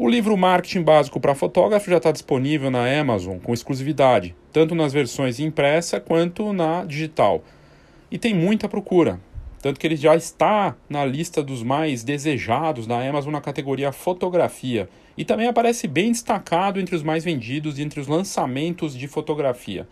[0.00, 4.92] O livro Marketing Básico para Fotógrafo já está disponível na Amazon com exclusividade, tanto nas
[4.92, 7.42] versões impressa quanto na digital.
[8.08, 9.18] E tem muita procura,
[9.60, 14.88] tanto que ele já está na lista dos mais desejados da Amazon na categoria fotografia
[15.16, 19.84] e também aparece bem destacado entre os mais vendidos e entre os lançamentos de fotografia.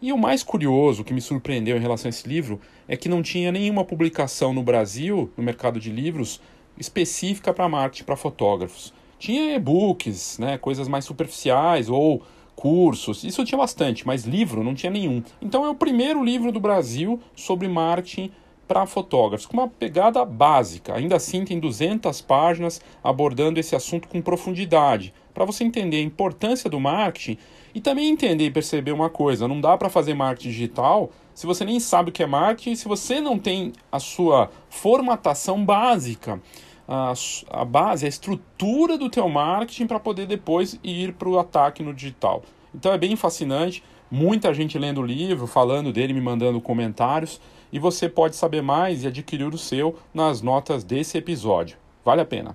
[0.00, 3.20] E o mais curioso que me surpreendeu em relação a esse livro é que não
[3.20, 6.40] tinha nenhuma publicação no Brasil, no mercado de livros,
[6.78, 8.94] específica para marketing para fotógrafos.
[9.18, 12.22] Tinha e-books, né, coisas mais superficiais ou
[12.54, 15.22] cursos, isso tinha bastante, mas livro não tinha nenhum.
[15.42, 18.30] Então é o primeiro livro do Brasil sobre marketing
[18.66, 20.94] para fotógrafos, com uma pegada básica.
[20.94, 26.70] Ainda assim, tem 200 páginas abordando esse assunto com profundidade, para você entender a importância
[26.70, 27.36] do marketing
[27.74, 31.64] e também entender e perceber uma coisa: não dá para fazer marketing digital se você
[31.64, 36.40] nem sabe o que é marketing, se você não tem a sua formatação básica.
[36.86, 37.12] A,
[37.50, 41.94] a base, a estrutura do teu marketing para poder depois ir para o ataque no
[41.94, 42.42] digital.
[42.74, 47.40] Então é bem fascinante, muita gente lendo o livro, falando dele, me mandando comentários
[47.72, 51.76] e você pode saber mais e adquirir o seu nas notas desse episódio.
[52.04, 52.52] Vale a pena.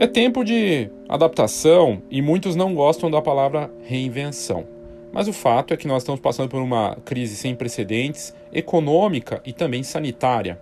[0.00, 4.77] É tempo de adaptação e muitos não gostam da palavra reinvenção.
[5.12, 9.52] Mas o fato é que nós estamos passando por uma crise sem precedentes, econômica e
[9.52, 10.60] também sanitária.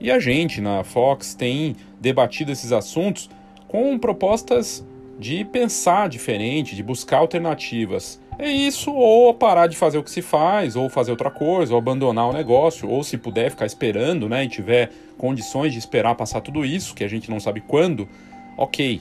[0.00, 3.30] E a gente, na Fox, tem debatido esses assuntos
[3.68, 4.84] com propostas
[5.18, 8.20] de pensar diferente, de buscar alternativas.
[8.36, 11.78] É isso, ou parar de fazer o que se faz, ou fazer outra coisa, ou
[11.78, 16.40] abandonar o negócio, ou se puder ficar esperando, né, e tiver condições de esperar passar
[16.40, 18.08] tudo isso, que a gente não sabe quando,
[18.58, 19.00] ok.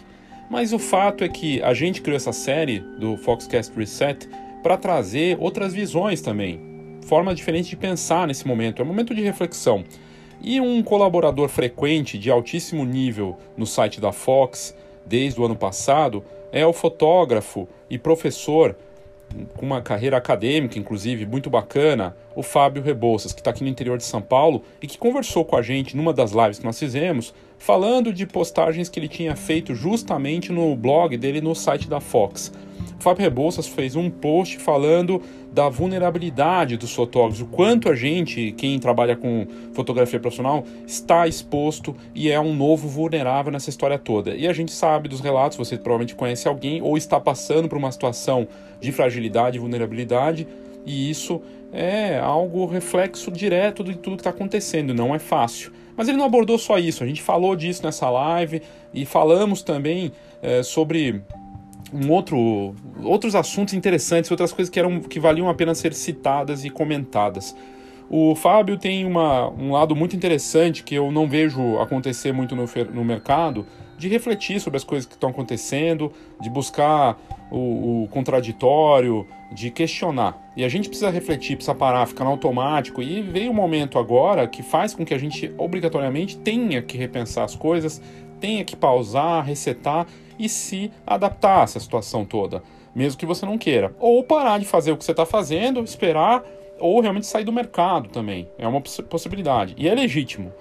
[0.49, 4.29] Mas o fato é que a gente criou essa série do Foxcast Reset
[4.63, 6.59] para trazer outras visões também,
[7.05, 9.83] formas diferentes de pensar nesse momento, é um momento de reflexão.
[10.41, 14.75] E um colaborador frequente de altíssimo nível no site da Fox,
[15.05, 18.75] desde o ano passado, é o fotógrafo e professor
[19.55, 23.97] com uma carreira acadêmica, inclusive, muito bacana, o Fábio Rebouças, que está aqui no interior
[23.97, 27.33] de São Paulo e que conversou com a gente numa das lives que nós fizemos,
[27.57, 32.51] falando de postagens que ele tinha feito justamente no blog dele no site da Fox.
[32.99, 35.21] Fábio Rebouças fez um post falando
[35.51, 41.95] da vulnerabilidade dos fotógrafos, o quanto a gente, quem trabalha com fotografia profissional, está exposto
[42.15, 44.33] e é um novo vulnerável nessa história toda.
[44.35, 47.91] E a gente sabe dos relatos, você provavelmente conhece alguém ou está passando por uma
[47.91, 48.47] situação
[48.81, 50.47] de fragilidade e vulnerabilidade,
[50.85, 51.41] e isso
[51.71, 55.71] é algo reflexo direto de tudo que está acontecendo, não é fácil.
[55.95, 58.61] Mas ele não abordou só isso, a gente falou disso nessa live
[58.93, 60.11] e falamos também
[60.41, 61.21] é, sobre
[61.93, 62.73] um outro,
[63.03, 67.55] outros assuntos interessantes, outras coisas que, eram, que valiam a pena ser citadas e comentadas.
[68.09, 72.65] O Fábio tem uma, um lado muito interessante que eu não vejo acontecer muito no,
[72.93, 73.65] no mercado,
[73.97, 76.11] de refletir sobre as coisas que estão acontecendo,
[76.41, 77.17] de buscar
[77.49, 80.51] o, o, contraditório, de questionar.
[80.57, 83.01] E a gente precisa refletir, precisa parar, ficar no automático.
[83.01, 87.45] E veio um momento agora que faz com que a gente obrigatoriamente tenha que repensar
[87.45, 88.01] as coisas,
[88.39, 90.05] tenha que pausar, resetar
[90.43, 92.61] e se adaptar a essa situação toda,
[92.93, 93.95] mesmo que você não queira.
[93.99, 96.43] Ou parar de fazer o que você está fazendo, esperar,
[96.79, 98.47] ou realmente sair do mercado também.
[98.57, 99.73] É uma possibilidade.
[99.77, 100.51] E é legítimo.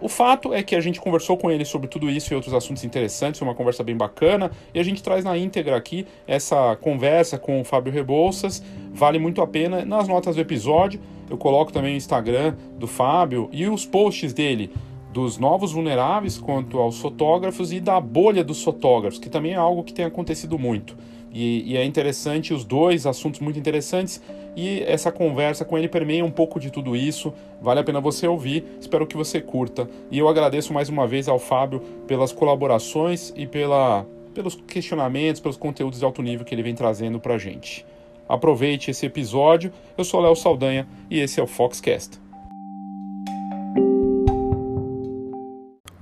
[0.00, 2.84] O fato é que a gente conversou com ele sobre tudo isso e outros assuntos
[2.84, 7.38] interessantes, foi uma conversa bem bacana, e a gente traz na íntegra aqui essa conversa
[7.38, 8.62] com o Fábio Rebouças,
[8.92, 9.84] vale muito a pena.
[9.84, 14.72] Nas notas do episódio, eu coloco também o Instagram do Fábio e os posts dele
[15.12, 19.82] dos novos vulneráveis quanto aos fotógrafos e da bolha dos fotógrafos, que também é algo
[19.82, 20.96] que tem acontecido muito.
[21.32, 24.20] E, e, é interessante, os dois assuntos muito interessantes,
[24.56, 27.32] e essa conversa com ele permeia um pouco de tudo isso.
[27.60, 29.88] Vale a pena você ouvir, espero que você curta.
[30.10, 34.04] E eu agradeço mais uma vez ao Fábio pelas colaborações e pela,
[34.34, 37.86] pelos questionamentos, pelos conteúdos de alto nível que ele vem trazendo pra gente.
[38.28, 39.72] Aproveite esse episódio.
[39.96, 42.29] Eu sou Léo Saldanha e esse é o Foxcast.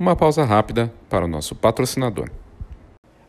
[0.09, 2.31] Uma pausa rápida para o nosso patrocinador.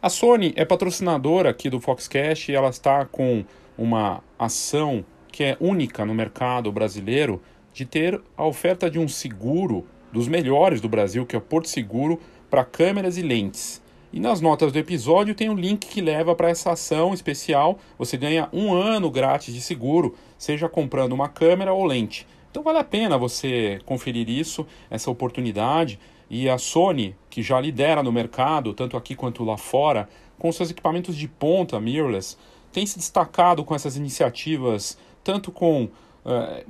[0.01, 3.43] A Sony é patrocinadora aqui do Foxcast e ela está com
[3.77, 7.41] uma ação que é única no mercado brasileiro
[7.73, 11.67] de ter a oferta de um seguro dos melhores do Brasil, que é o Porto
[11.67, 12.17] Seguro,
[12.49, 13.81] para câmeras e lentes.
[14.13, 17.77] E nas notas do episódio tem um link que leva para essa ação especial.
[17.97, 22.25] Você ganha um ano grátis de seguro, seja comprando uma câmera ou lente.
[22.49, 25.99] Então vale a pena você conferir isso, essa oportunidade.
[26.29, 30.69] E a Sony, que já lidera no mercado, tanto aqui quanto lá fora, com seus
[30.69, 32.37] equipamentos de ponta mirrorless,
[32.71, 35.89] tem se destacado com essas iniciativas, tanto com uh,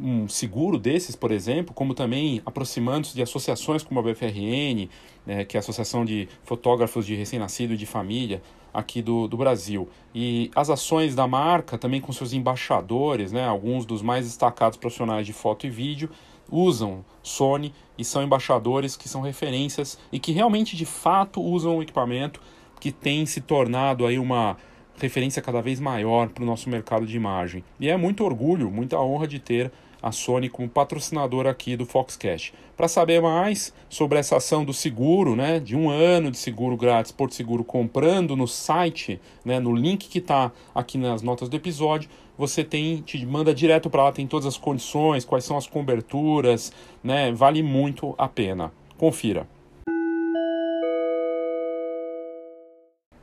[0.01, 4.89] um seguro desses, por exemplo, como também aproximando-se de associações como a BFRN,
[5.25, 8.41] né, que é a Associação de Fotógrafos de Recém-Nascido e de Família
[8.73, 9.89] aqui do, do Brasil.
[10.13, 15.25] E as ações da marca, também com seus embaixadores, né, alguns dos mais destacados profissionais
[15.25, 16.09] de foto e vídeo,
[16.51, 21.84] usam Sony e são embaixadores que são referências e que realmente de fato usam o
[21.84, 22.42] equipamento
[22.80, 24.56] que tem se tornado aí uma
[24.98, 27.62] referência cada vez maior para o nosso mercado de imagem.
[27.78, 29.69] E é muito orgulho, muita honra de ter
[30.01, 32.54] a Sony como patrocinador aqui do Foxcast.
[32.78, 37.12] Para saber mais sobre essa ação do seguro, né, de um ano de seguro grátis,
[37.12, 42.10] Porto Seguro comprando no site, né, no link que está aqui nas notas do episódio,
[42.39, 46.71] você tem te manda direto para lá, tem todas as condições, quais são as coberturas,
[47.03, 48.71] né, vale muito a pena.
[48.97, 49.45] Confira.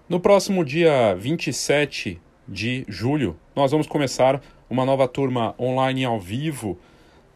[0.06, 6.78] No próximo dia 27 de julho, nós vamos começar uma nova turma online ao vivo,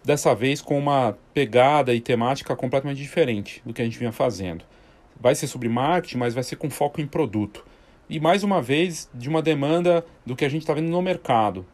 [0.04, 4.66] dessa vez com uma pegada e temática completamente diferente do que a gente vinha fazendo.
[5.18, 7.64] Vai ser sobre marketing, mas vai ser com foco em produto.
[8.10, 11.64] E mais uma vez, de uma demanda do que a gente está vendo no mercado.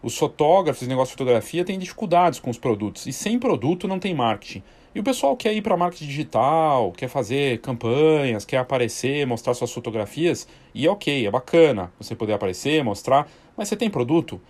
[0.00, 3.04] Os fotógrafos, negócio de fotografia, têm dificuldades com os produtos.
[3.08, 4.62] E sem produto não tem marketing.
[4.94, 9.72] E o pessoal quer ir para marketing digital, quer fazer campanhas, quer aparecer, mostrar suas
[9.72, 14.40] fotografias, e é ok, é bacana você poder aparecer, mostrar, mas você tem produto?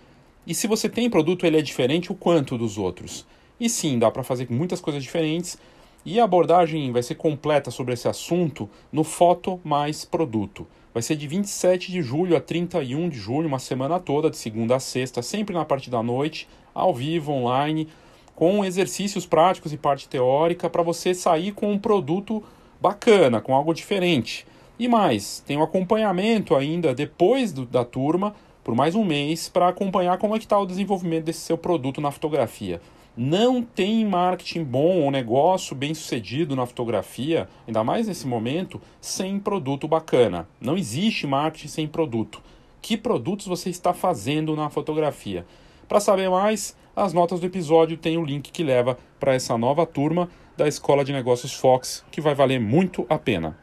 [0.45, 3.25] E se você tem produto, ele é diferente o quanto dos outros?
[3.59, 5.57] E sim, dá para fazer muitas coisas diferentes,
[6.05, 10.67] e a abordagem vai ser completa sobre esse assunto no Foto Mais Produto.
[10.93, 14.75] Vai ser de 27 de julho a 31 de julho, uma semana toda, de segunda
[14.75, 17.87] a sexta, sempre na parte da noite, ao vivo, online,
[18.35, 22.43] com exercícios práticos e parte teórica para você sair com um produto
[22.79, 24.45] bacana, com algo diferente.
[24.77, 29.69] E mais, tem um acompanhamento ainda depois do, da turma, por mais um mês, para
[29.69, 32.79] acompanhar como é que está o desenvolvimento desse seu produto na fotografia.
[33.15, 39.37] Não tem marketing bom ou negócio bem sucedido na fotografia, ainda mais nesse momento, sem
[39.37, 40.47] produto bacana.
[40.59, 42.41] Não existe marketing sem produto.
[42.81, 45.45] Que produtos você está fazendo na fotografia?
[45.87, 49.85] Para saber mais, as notas do episódio têm o link que leva para essa nova
[49.85, 50.27] turma
[50.57, 53.55] da Escola de Negócios Fox, que vai valer muito a pena.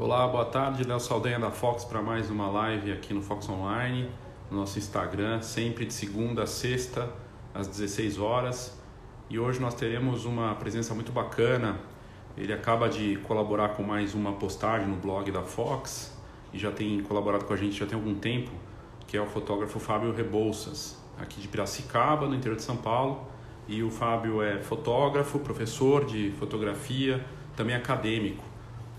[0.00, 4.08] Olá, boa tarde, Léo Saldanha da Fox para mais uma live aqui no Fox Online,
[4.48, 7.10] no nosso Instagram, sempre de segunda a sexta,
[7.52, 8.80] às 16 horas.
[9.28, 11.80] E hoje nós teremos uma presença muito bacana.
[12.36, 16.16] Ele acaba de colaborar com mais uma postagem no blog da Fox
[16.52, 18.52] e já tem colaborado com a gente já tem algum tempo,
[19.04, 23.26] que é o fotógrafo Fábio Rebouças, aqui de Piracicaba, no interior de São Paulo.
[23.66, 28.44] E o Fábio é fotógrafo, professor de fotografia, também acadêmico.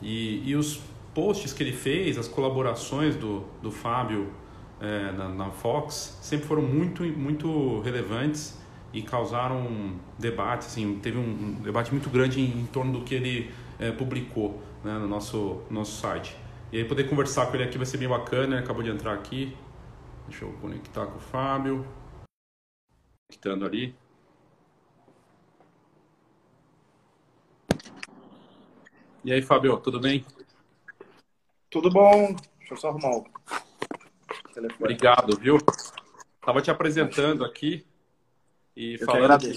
[0.01, 0.88] E, e os
[1.19, 4.31] posts que ele fez, as colaborações do, do Fábio
[4.79, 8.57] é, na, na Fox, sempre foram muito, muito relevantes
[8.93, 13.13] e causaram um debate, assim, teve um, debate muito grande em, em torno do que
[13.13, 16.37] ele é, publicou né, no nosso, nosso site.
[16.71, 19.13] E aí poder conversar com ele aqui vai ser bem bacana, ele acabou de entrar
[19.13, 19.53] aqui.
[20.25, 21.85] Deixa eu conectar com o Fábio.
[23.27, 23.93] Conectando ali.
[29.25, 30.23] E aí, Fábio, tudo bem?
[31.69, 32.35] Tudo bom.
[32.59, 33.25] Deixa eu só arrumar o
[34.53, 34.75] telefone.
[34.79, 35.57] Obrigado, viu?
[36.39, 37.85] Estava te apresentando aqui
[38.75, 39.55] e Eu falando que,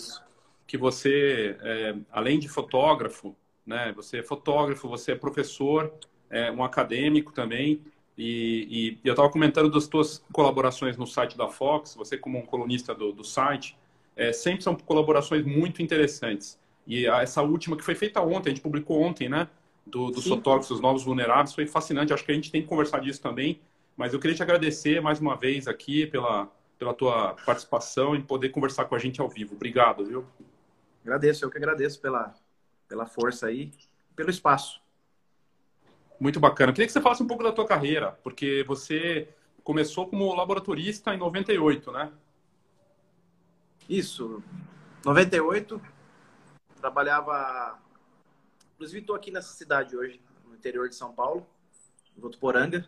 [0.67, 5.93] que, você, é, além de fotógrafo, né, você é fotógrafo, você é professor,
[6.29, 7.81] é um acadêmico também.
[8.19, 12.45] E, e eu estava comentando das suas colaborações no site da Fox, você como um
[12.45, 13.77] colunista do, do site,
[14.15, 16.59] é, sempre são colaborações muito interessantes.
[16.87, 19.49] E essa última que foi feita ontem, a gente publicou ontem, né?
[19.85, 22.13] Do, dos fotógrafos, os novos vulneráveis, foi fascinante.
[22.13, 23.61] Acho que a gente tem que conversar disso também.
[23.97, 26.49] Mas eu queria te agradecer mais uma vez aqui pela,
[26.79, 29.55] pela tua participação e poder conversar com a gente ao vivo.
[29.55, 30.25] Obrigado, viu?
[31.05, 32.35] Agradeço, eu que agradeço pela,
[32.89, 33.71] pela força aí,
[34.15, 34.81] pelo espaço.
[36.19, 36.71] Muito bacana.
[36.71, 39.29] Eu queria que você falasse um pouco da tua carreira, porque você
[39.65, 42.13] começou como laboratorista em 98, né?
[43.89, 44.43] Isso.
[45.05, 45.81] 98,
[46.77, 47.79] trabalhava.
[48.83, 51.47] Inclusive, estou aqui nessa cidade hoje, no interior de São Paulo,
[52.19, 52.85] em Votuporanga,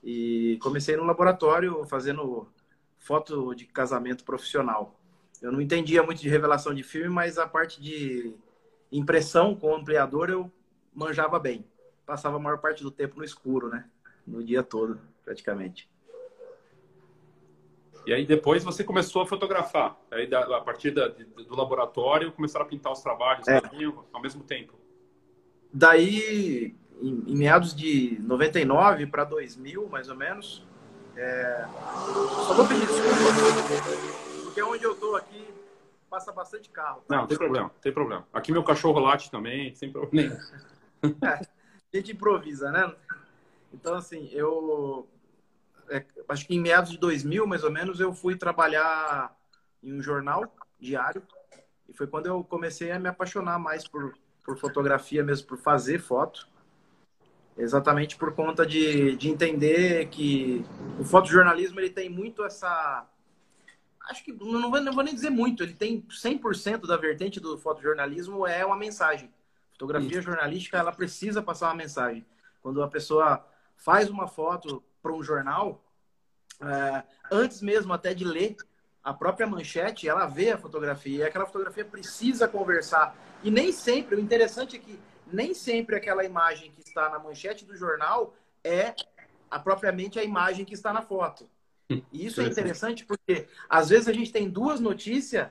[0.00, 2.46] e comecei no laboratório fazendo
[3.00, 4.96] foto de casamento profissional.
[5.42, 8.32] Eu não entendia muito de revelação de filme, mas a parte de
[8.92, 10.52] impressão com ampliador eu
[10.94, 11.66] manjava bem.
[12.06, 13.90] Passava a maior parte do tempo no escuro, né?
[14.24, 15.90] No dia todo, praticamente.
[18.06, 19.98] E aí depois você começou a fotografar.
[20.12, 23.60] Aí a partir da, do laboratório começaram a pintar os trabalhos é.
[24.12, 24.83] ao mesmo tempo.
[25.74, 30.64] Daí, em, em meados de 99 para 2000, mais ou menos,
[31.16, 31.66] é...
[32.46, 35.44] só vou pedir desculpa, porque onde eu tô aqui
[36.08, 37.02] passa bastante carro.
[37.08, 37.16] Tá?
[37.16, 38.26] Não, tem problema, tem problema.
[38.32, 40.38] Aqui meu cachorro late também, sem problema.
[41.02, 42.94] é, a gente improvisa, né?
[43.72, 45.08] Então, assim, eu
[45.88, 49.36] é, acho que em meados de 2000, mais ou menos, eu fui trabalhar
[49.82, 51.22] em um jornal diário.
[51.88, 54.14] E foi quando eu comecei a me apaixonar mais por,
[54.44, 56.46] por fotografia mesmo, por fazer foto.
[57.56, 60.64] Exatamente por conta de, de entender que
[60.98, 63.08] o fotojornalismo ele tem muito essa.
[64.08, 67.56] Acho que não vou, não vou nem dizer muito, ele tem 100% da vertente do
[67.56, 69.32] fotojornalismo é uma mensagem.
[69.72, 70.22] Fotografia Isso.
[70.22, 72.24] jornalística ela precisa passar uma mensagem.
[72.60, 73.44] Quando a pessoa
[73.76, 75.82] faz uma foto para um jornal,
[76.60, 78.56] é, antes mesmo até de ler
[79.04, 83.14] a própria manchete, ela vê a fotografia e aquela fotografia precisa conversar.
[83.42, 84.98] E nem sempre, o interessante é que
[85.30, 88.94] nem sempre aquela imagem que está na manchete do jornal é
[89.50, 91.48] a, propriamente a imagem que está na foto.
[92.10, 95.48] E isso é interessante porque às vezes a gente tem duas notícias,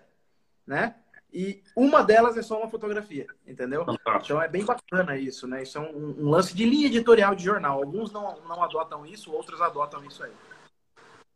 [0.66, 0.96] né?
[1.32, 3.86] E uma delas é só uma fotografia, entendeu?
[3.86, 4.26] Fantástico.
[4.26, 5.64] Então é bem bacana isso, né?
[5.64, 7.80] Isso é um, um, lance de linha editorial de jornal.
[7.80, 10.32] Alguns não, não adotam isso, outros adotam isso aí.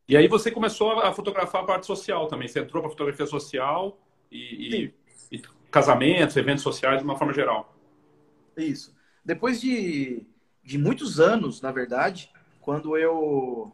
[0.08, 2.48] E aí você começou a fotografar a parte social também.
[2.48, 4.00] Você entrou para fotografia social
[4.32, 4.94] e,
[5.32, 7.76] e, e, casamentos, eventos sociais de uma forma geral.
[8.56, 8.96] Isso.
[9.24, 10.26] Depois de,
[10.64, 13.72] de muitos anos, na verdade, quando eu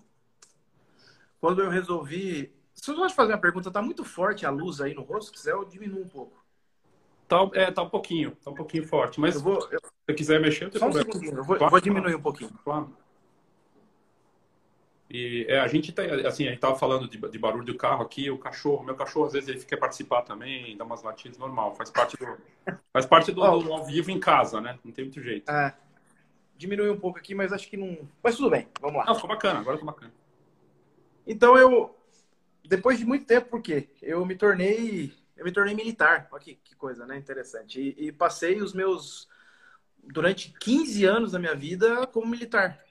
[1.39, 4.93] quando eu resolvi se eu posso fazer uma pergunta, tá muito forte a luz aí
[4.93, 6.43] no rosto, se quiser eu diminuo um pouco.
[7.27, 9.79] Tá, é, tá um pouquinho, tá um pouquinho forte, mas eu vou, eu...
[9.79, 12.17] se você quiser mexer, Só um segundinho, eu vou, claro, vou diminuir claro.
[12.17, 12.51] um pouquinho.
[12.63, 12.97] Claro.
[15.13, 18.01] E é, a gente tá, assim, a gente tava falando de, de, barulho do carro
[18.01, 21.75] aqui, o cachorro, meu cachorro às vezes ele quer participar também, dá umas latidas normal,
[21.75, 22.35] faz parte do
[22.91, 24.79] faz parte do, oh, do, ao vivo em casa, né?
[24.83, 25.51] Não tem muito jeito.
[25.51, 25.75] É,
[26.57, 29.05] diminui um pouco aqui, mas acho que não, mas tudo bem, vamos lá.
[29.05, 30.11] Não, ficou bacana, agora ficou bacana.
[31.27, 31.95] Então eu
[32.65, 36.27] depois de muito tempo, porque eu me tornei eu me tornei militar.
[36.31, 37.17] Olha que, que coisa, né?
[37.17, 37.79] Interessante.
[37.79, 39.29] E, e, passei os meus
[40.03, 42.83] durante 15 anos da minha vida como militar.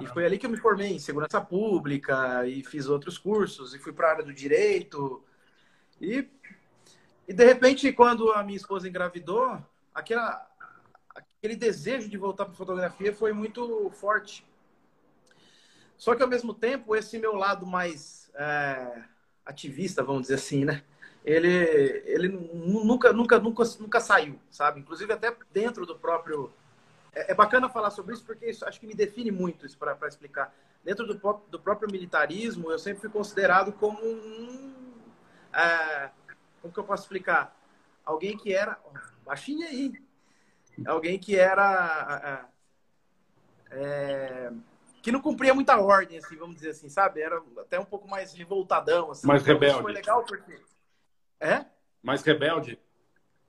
[0.00, 3.78] E foi ali que eu me formei em segurança pública e fiz outros cursos e
[3.78, 5.24] fui para a área do direito.
[6.00, 6.28] E,
[7.26, 9.58] e de repente, quando a minha esposa engravidou,
[9.94, 10.46] aquela,
[11.14, 14.44] aquele desejo de voltar para fotografia foi muito forte.
[15.96, 19.04] Só que ao mesmo tempo, esse meu lado mais é,
[19.44, 20.82] ativista, vamos dizer assim, né?
[21.24, 21.48] Ele,
[22.04, 24.80] ele nunca, nunca, nunca, nunca saiu, sabe?
[24.80, 26.52] Inclusive até dentro do próprio.
[27.16, 29.96] É, é bacana falar sobre isso porque isso, acho que me define muito isso para
[30.06, 30.54] explicar.
[30.84, 31.14] Dentro do,
[31.48, 35.02] do próprio militarismo, eu sempre fui considerado como um.
[35.52, 36.10] É,
[36.60, 37.56] como que eu posso explicar?
[38.04, 38.78] Alguém que era.
[39.24, 39.94] Baixinha aí.
[40.86, 42.46] Alguém que era.
[43.70, 44.52] É, é
[45.02, 47.20] que não cumpria muita ordem, assim, vamos dizer assim, sabe?
[47.20, 49.24] Era até um pouco mais revoltadão, assim.
[49.24, 49.82] Mais então, rebelde.
[49.82, 50.60] Foi legal porque...
[51.38, 51.64] É?
[52.02, 52.76] Mais rebelde?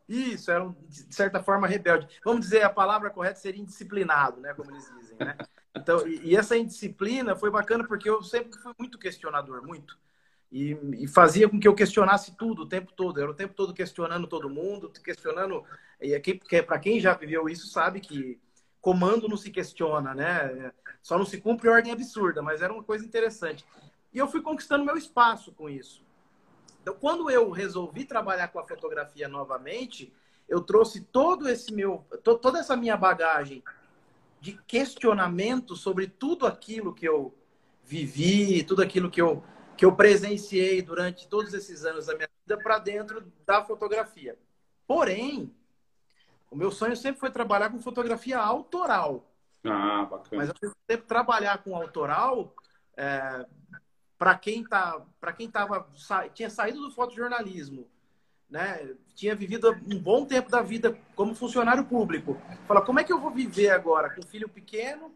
[0.08, 2.08] Isso, era, um, de certa forma, rebelde.
[2.24, 4.54] Vamos dizer, a palavra correta seria indisciplinado, né?
[4.54, 5.38] Como eles dizem, né?
[5.76, 9.98] Então, e, e essa indisciplina foi bacana porque eu sempre fui muito questionador, muito.
[10.50, 13.18] E, e, fazia com que eu questionasse tudo o tempo todo.
[13.18, 15.64] Eu era o tempo todo questionando todo mundo, questionando.
[16.02, 16.18] E
[16.64, 18.40] para quem já viveu isso sabe que
[18.80, 20.72] comando não se questiona, né?
[21.02, 23.66] Só não se cumpre ordem absurda, mas era uma coisa interessante.
[24.14, 26.07] E eu fui conquistando meu espaço com isso.
[26.88, 30.14] Então, quando eu resolvi trabalhar com a fotografia novamente,
[30.48, 33.62] eu trouxe todo esse meu, toda essa minha bagagem
[34.40, 37.36] de questionamento sobre tudo aquilo que eu
[37.84, 39.44] vivi, tudo aquilo que eu
[39.76, 44.38] que eu presenciei durante todos esses anos da minha vida para dentro da fotografia.
[44.88, 45.54] Porém,
[46.50, 49.30] o meu sonho sempre foi trabalhar com fotografia autoral.
[49.66, 50.42] Ah, bacana.
[50.42, 52.56] Mas eu sempre trabalhar com autoral
[52.96, 53.46] é,
[54.18, 55.88] para quem tá, para quem tava
[56.34, 57.88] tinha saído do fotojornalismo,
[58.50, 58.96] né?
[59.14, 62.40] Tinha vivido um bom tempo da vida como funcionário público.
[62.68, 65.14] Fala, como é que eu vou viver agora com um filho pequeno,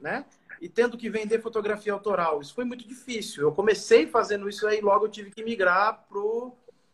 [0.00, 0.24] né?
[0.60, 2.40] E tendo que vender fotografia autoral.
[2.40, 3.42] Isso foi muito difícil.
[3.42, 6.06] Eu comecei fazendo isso aí, logo eu tive que migrar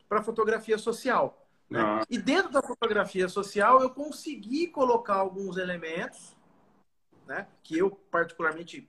[0.09, 1.47] para fotografia social.
[1.71, 1.81] Né?
[1.81, 2.03] Ah.
[2.11, 6.37] E dentro da fotografia social, eu consegui colocar alguns elementos
[7.27, 8.89] né, que eu particularmente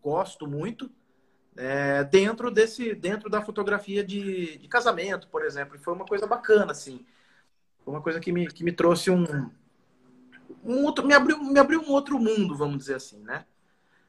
[0.00, 0.90] gosto muito
[1.56, 5.76] é, dentro desse dentro da fotografia de, de, casamento, por exemplo.
[5.76, 7.04] E foi uma coisa bacana, assim.
[7.84, 9.24] Foi uma coisa que me, que me trouxe um,
[10.64, 13.44] um outro, me abriu, me abriu um outro mundo, vamos dizer assim, né?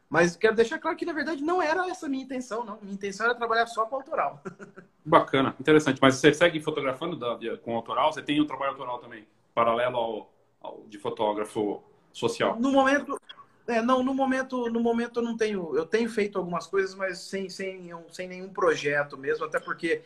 [0.10, 2.80] Mas quero deixar claro que, na verdade, não era essa a minha intenção, não.
[2.82, 4.42] Minha intenção era trabalhar só com autoral.
[5.04, 6.00] Bacana, interessante.
[6.02, 8.14] Mas você segue fotografando da, com autoral?
[8.14, 10.28] Você tem um trabalho autoral também, paralelo
[10.62, 12.58] ao, de fotógrafo social?
[12.60, 13.20] No momento,
[13.68, 17.20] é, não, no momento, no momento eu não tenho, eu tenho feito algumas coisas, mas
[17.20, 20.04] sem, sem, sem nenhum projeto mesmo, até porque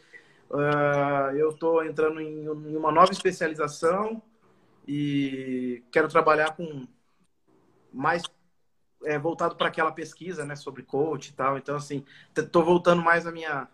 [0.49, 4.21] uh, eu estou entrando em, em, uma nova especialização
[4.87, 6.87] e quero trabalhar com
[7.91, 8.23] mais
[9.03, 11.57] é, voltado para aquela pesquisa, né, sobre coach e tal.
[11.57, 13.67] Então, assim, estou voltando mais a minha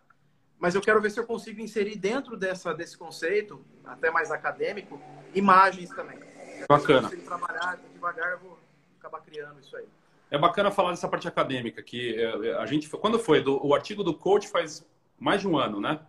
[0.58, 5.00] mas eu quero ver se eu consigo inserir dentro dessa, desse conceito, até mais acadêmico,
[5.34, 6.18] imagens também.
[6.68, 7.10] Bacana.
[7.10, 8.65] Se eu trabalhar devagar, eu vou
[9.20, 9.86] criando isso aí.
[10.30, 12.90] É bacana falar dessa parte acadêmica, que é, é, a gente.
[12.90, 13.42] Quando foi?
[13.42, 14.86] Do, o artigo do coach faz
[15.20, 16.00] mais de um ano, né?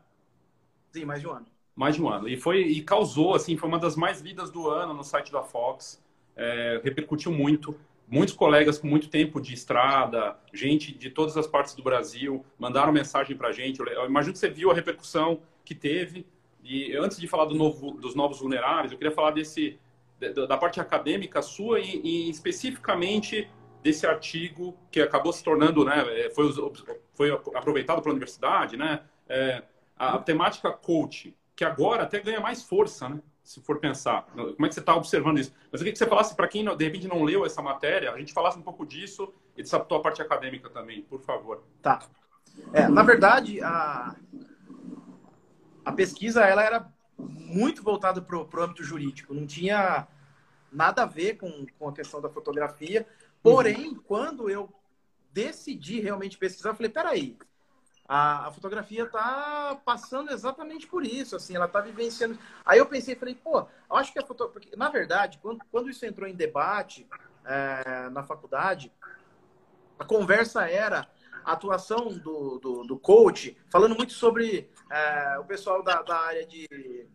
[0.93, 1.47] Sim, mais de um ano.
[1.75, 2.29] Mais de um ano.
[2.29, 5.43] E foi e causou, assim, foi uma das mais lidas do ano no site da
[5.43, 6.03] Fox.
[6.35, 11.75] É, repercutiu muito muitos colegas com muito tempo de estrada, gente de todas as partes
[11.75, 13.81] do Brasil, mandaram mensagem para a gente.
[13.81, 16.25] Eu imagino que você viu a repercussão que teve.
[16.63, 19.79] E antes de falar do novo, dos novos vulneráveis, eu queria falar desse
[20.49, 23.51] da parte acadêmica sua e, e especificamente
[23.83, 26.53] desse artigo que acabou se tornando, né, é, foi,
[27.15, 29.63] foi aproveitado pela universidade, né, é,
[29.97, 33.21] a, a temática coach, que agora até ganha mais força, né?
[33.47, 34.27] se for pensar.
[34.35, 35.53] Como é que você está observando isso?
[35.71, 38.19] Mas eu queria que você falasse, para quem de repente não leu essa matéria, a
[38.19, 41.63] gente falasse um pouco disso e dessa tua parte acadêmica também, por favor.
[41.81, 42.01] Tá.
[42.73, 44.17] É, na verdade, a,
[45.85, 50.07] a pesquisa ela era muito voltada para o âmbito jurídico, não tinha
[50.71, 53.07] nada a ver com, com a questão da fotografia.
[53.43, 54.03] Porém, uhum.
[54.07, 54.73] quando eu
[55.33, 57.39] decidi realmente pesquisar, eu falei, peraí,
[58.09, 62.39] a, a fotografia está passando exatamente por isso, assim, ela está vivenciando.
[62.65, 66.29] Aí eu pensei, falei, pô, acho que a fotografia, na verdade, quando, quando isso entrou
[66.29, 67.07] em debate
[67.45, 68.93] é, na faculdade,
[69.99, 71.09] a conversa era
[71.47, 76.45] a atuação do, do, do coach, falando muito sobre é, o pessoal da, da área
[76.45, 77.07] de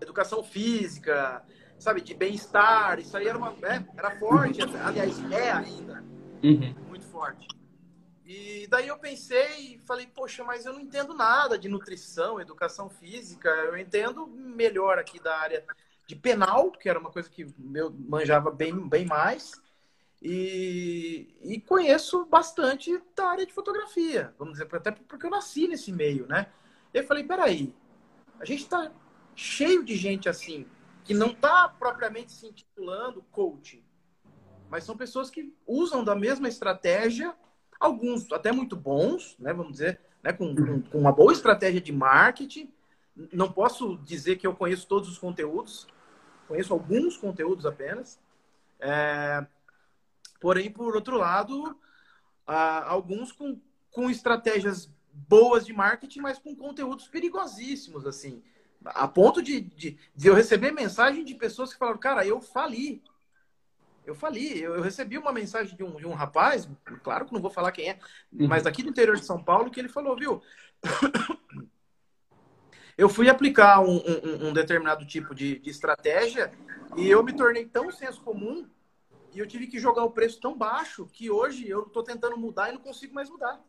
[0.00, 1.44] educação física,
[1.78, 6.04] sabe, de bem-estar, isso aí era uma, é, era forte, aliás, é ainda
[6.42, 6.74] uhum.
[6.88, 7.46] muito forte.
[8.26, 12.90] E daí eu pensei e falei, poxa, mas eu não entendo nada de nutrição, educação
[12.90, 15.64] física, eu entendo melhor aqui da área
[16.08, 19.52] de penal, que era uma coisa que eu manjava bem, bem mais,
[20.22, 25.90] e, e conheço bastante da área de fotografia, vamos dizer, até porque eu nasci nesse
[25.90, 26.46] meio, né?
[26.94, 27.74] Eu falei, peraí,
[28.38, 28.92] a gente está
[29.34, 30.64] cheio de gente assim,
[31.02, 33.84] que não está propriamente se intitulando coach,
[34.70, 37.34] mas são pessoas que usam da mesma estratégia
[37.80, 41.92] alguns até muito bons, né, vamos dizer, né, com, com, com, uma boa estratégia de
[41.92, 42.72] marketing.
[43.32, 45.88] Não posso dizer que eu conheço todos os conteúdos,
[46.46, 48.20] conheço alguns conteúdos apenas.
[48.78, 49.44] É,
[50.42, 51.78] porém, por outro lado,
[52.44, 53.58] alguns com,
[53.92, 58.42] com estratégias boas de marketing, mas com conteúdos perigosíssimos, assim.
[58.84, 63.00] A ponto de, de, de eu receber mensagem de pessoas que falaram, cara, eu fali
[64.04, 66.68] eu falei, eu, eu, recebi uma mensagem de um, de um rapaz,
[67.04, 67.98] claro que não vou falar quem é,
[68.32, 68.48] uhum.
[68.48, 70.42] mas aqui do interior de São Paulo, que ele falou, viu?
[72.98, 76.52] eu fui aplicar um, um, um determinado tipo de, de, estratégia
[76.96, 78.68] e eu me tornei tão senso comum
[79.34, 82.68] e eu tive que jogar o preço tão baixo que hoje eu estou tentando mudar
[82.68, 83.60] e não consigo mais mudar.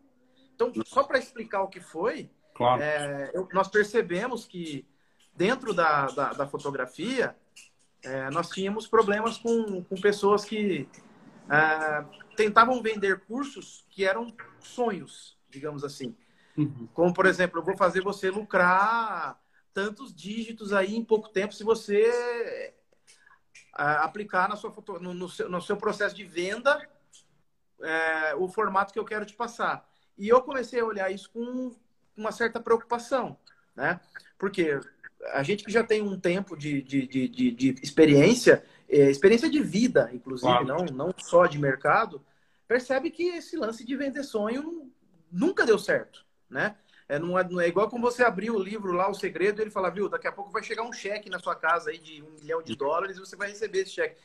[0.54, 2.82] Então, só para explicar o que foi, claro.
[2.82, 4.86] é, eu, nós percebemos que
[5.36, 7.36] dentro da, da, da fotografia
[8.04, 10.88] é, nós tínhamos problemas com, com pessoas que
[11.50, 16.16] é, tentavam vender cursos que eram sonhos, digamos assim.
[16.58, 16.88] Uhum.
[16.94, 19.42] Como, por exemplo, eu vou fazer você lucrar
[19.74, 22.76] tantos dígitos aí em pouco tempo se você
[23.74, 26.88] aplicar na sua foto, no, no, seu, no seu processo de venda
[27.82, 29.88] é, o formato que eu quero te passar.
[30.18, 31.76] E eu comecei a olhar isso com
[32.16, 33.38] uma certa preocupação,
[33.76, 34.00] né?
[34.38, 34.80] Porque
[35.34, 39.50] a gente que já tem um tempo de, de, de, de, de experiência, é, experiência
[39.50, 40.66] de vida, inclusive, claro.
[40.66, 42.24] não, não só de mercado,
[42.68, 44.92] percebe que esse lance de vender sonho
[45.32, 46.76] nunca deu certo, né?
[47.08, 49.64] É, não, é, não é igual como você abrir o livro lá, O Segredo, e
[49.64, 52.22] ele fala, viu, daqui a pouco vai chegar um cheque na sua casa aí de
[52.24, 54.16] um milhão de dólares e você vai receber esse cheque.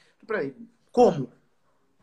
[0.92, 1.32] Como?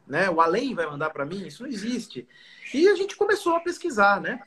[0.08, 0.30] Né?
[0.30, 1.46] O além vai mandar para mim?
[1.46, 2.28] Isso não existe.
[2.74, 4.42] E a gente começou a pesquisar, né?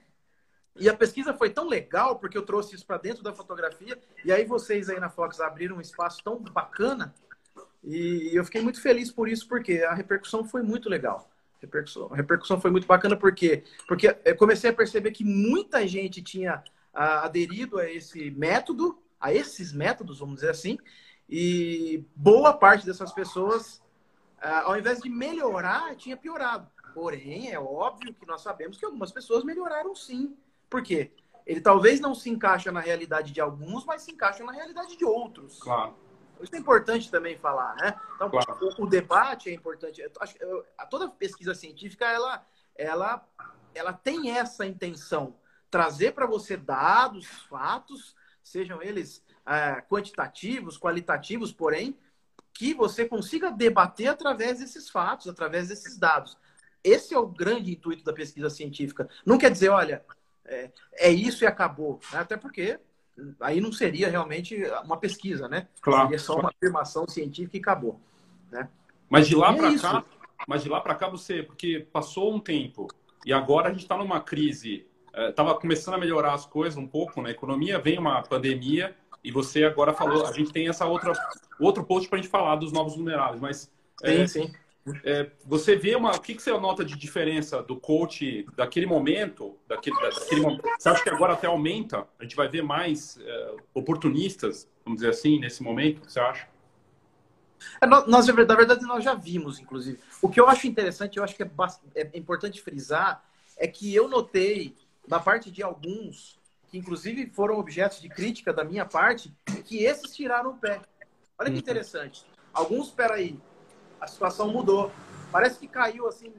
[0.76, 4.30] E a pesquisa foi tão legal, porque eu trouxe isso para dentro da fotografia, e
[4.30, 7.12] aí vocês aí na Fox abriram um espaço tão bacana,
[7.82, 11.28] e eu fiquei muito feliz por isso, porque a repercussão foi muito legal.
[11.60, 16.62] Repercussão, repercussão foi muito bacana, porque, porque eu comecei a perceber que muita gente tinha
[16.94, 20.78] ah, aderido a esse método, a esses métodos, vamos dizer assim,
[21.28, 23.82] e boa parte dessas pessoas,
[24.40, 26.70] ah, ao invés de melhorar, tinha piorado.
[26.94, 30.36] Porém, é óbvio que nós sabemos que algumas pessoas melhoraram sim
[30.68, 31.10] por quê?
[31.46, 35.04] Ele talvez não se encaixa na realidade de alguns, mas se encaixa na realidade de
[35.04, 35.58] outros.
[35.60, 35.94] Claro.
[36.42, 37.94] Isso é importante também falar, né?
[38.14, 38.58] Então, claro.
[38.60, 40.00] o, o, debate é importante.
[40.00, 43.26] Eu acho, eu, toda pesquisa científica, ela, ela,
[43.74, 45.36] ela tem essa intenção.
[45.70, 51.98] Trazer para você dados, fatos, sejam eles é, quantitativos, qualitativos, porém,
[52.52, 56.36] que você consiga debater através desses fatos, através desses dados.
[56.82, 59.08] Esse é o grande intuito da pesquisa científica.
[59.24, 60.04] Não quer dizer, olha,
[60.44, 62.00] é, é isso e acabou.
[62.12, 62.18] Né?
[62.18, 62.80] Até porque
[63.40, 65.68] aí não seria realmente uma pesquisa, né?
[65.80, 66.02] Claro.
[66.04, 68.00] Seria só uma afirmação científica e acabou.
[68.50, 68.68] Né?
[69.08, 70.04] Mas de lá é para cá,
[70.46, 72.88] mas de lá para cá você, porque passou um tempo
[73.24, 74.86] e agora a gente está numa crise.
[75.14, 79.32] Estava é, começando a melhorar as coisas um pouco na economia, vem uma pandemia e
[79.32, 81.12] você agora falou, a gente tem essa outra
[81.58, 84.52] outro post para a gente falar dos novos vulneráveis, mas sim, é, sim.
[85.04, 89.56] É, você vê uma, o que, que você nota de diferença do coach daquele momento,
[89.66, 90.62] daquele, daquele momento?
[90.78, 92.06] Você acha que agora até aumenta?
[92.18, 96.08] A gente vai ver mais é, oportunistas, vamos dizer assim, nesse momento?
[96.08, 96.48] Você acha?
[97.80, 99.98] É, nós, na verdade, nós já vimos, inclusive.
[100.22, 101.48] O que eu acho interessante, eu acho que é,
[101.94, 103.24] é importante frisar,
[103.56, 104.74] é que eu notei,
[105.06, 109.32] da parte de alguns, que inclusive foram objetos de crítica da minha parte,
[109.64, 110.80] que esses tiraram o pé.
[111.38, 111.60] Olha que uhum.
[111.60, 112.26] interessante.
[112.52, 113.38] Alguns, peraí,
[114.00, 114.92] a situação mudou.
[115.30, 116.32] Parece que caiu assim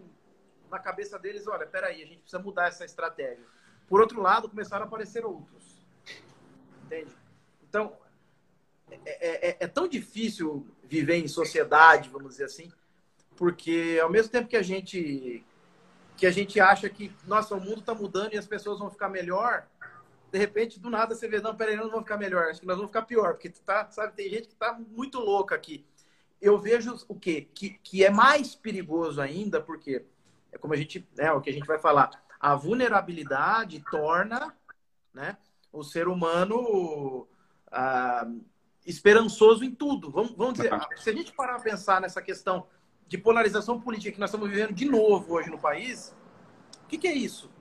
[0.69, 3.43] na cabeça deles, olha, peraí, a gente precisa mudar essa estratégia.
[3.88, 5.84] Por outro lado, começaram a aparecer outros.
[6.86, 7.12] Entende?
[7.67, 7.98] Então,
[8.91, 12.72] é, é, é tão difícil viver em sociedade, vamos dizer assim,
[13.36, 15.45] porque ao mesmo tempo que a gente
[16.17, 19.08] que a gente acha que, nossa, o mundo está mudando e as pessoas vão ficar
[19.08, 19.65] melhor,
[20.30, 22.76] de repente, do nada, você vê, não, peraí, não vamos ficar melhor, acho que nós
[22.76, 25.86] vamos ficar pior, porque tá, sabe, tem gente que está muito louca aqui
[26.41, 27.47] eu vejo o quê?
[27.54, 30.06] Que, que é mais perigoso ainda, porque
[30.52, 34.56] é como a gente, é o que a gente vai falar, a vulnerabilidade torna,
[35.13, 35.38] né,
[35.71, 37.28] o ser humano
[37.71, 38.28] ah,
[38.86, 40.10] esperançoso em tudo.
[40.10, 42.67] Vamos, vamos dizer, se a gente parar a pensar nessa questão
[43.08, 46.15] de polarização política que nós estamos vivendo de novo hoje no país,
[46.84, 47.52] o que, que é isso,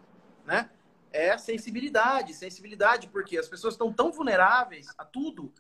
[0.45, 0.71] né?
[1.11, 5.53] É sensibilidade, sensibilidade, porque as pessoas estão tão vulneráveis a tudo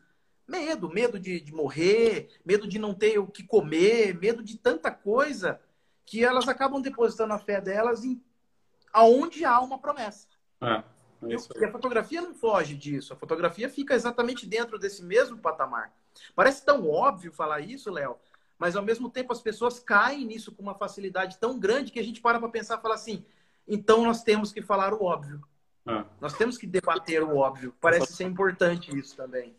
[0.48, 4.90] Medo, medo de, de morrer, medo de não ter o que comer, medo de tanta
[4.90, 5.60] coisa
[6.06, 8.22] que elas acabam depositando a fé delas em
[8.92, 10.26] aonde há uma promessa.
[10.60, 10.82] É,
[11.22, 13.12] é e a fotografia não foge disso.
[13.12, 15.92] A fotografia fica exatamente dentro desse mesmo patamar.
[16.34, 18.16] Parece tão óbvio falar isso, Léo,
[18.58, 22.04] mas ao mesmo tempo as pessoas caem nisso com uma facilidade tão grande que a
[22.04, 23.24] gente para para pensar e fala assim:
[23.66, 25.42] então nós temos que falar o óbvio.
[25.86, 26.04] É.
[26.20, 27.74] Nós temos que debater o óbvio.
[27.80, 29.54] Parece ser importante isso também.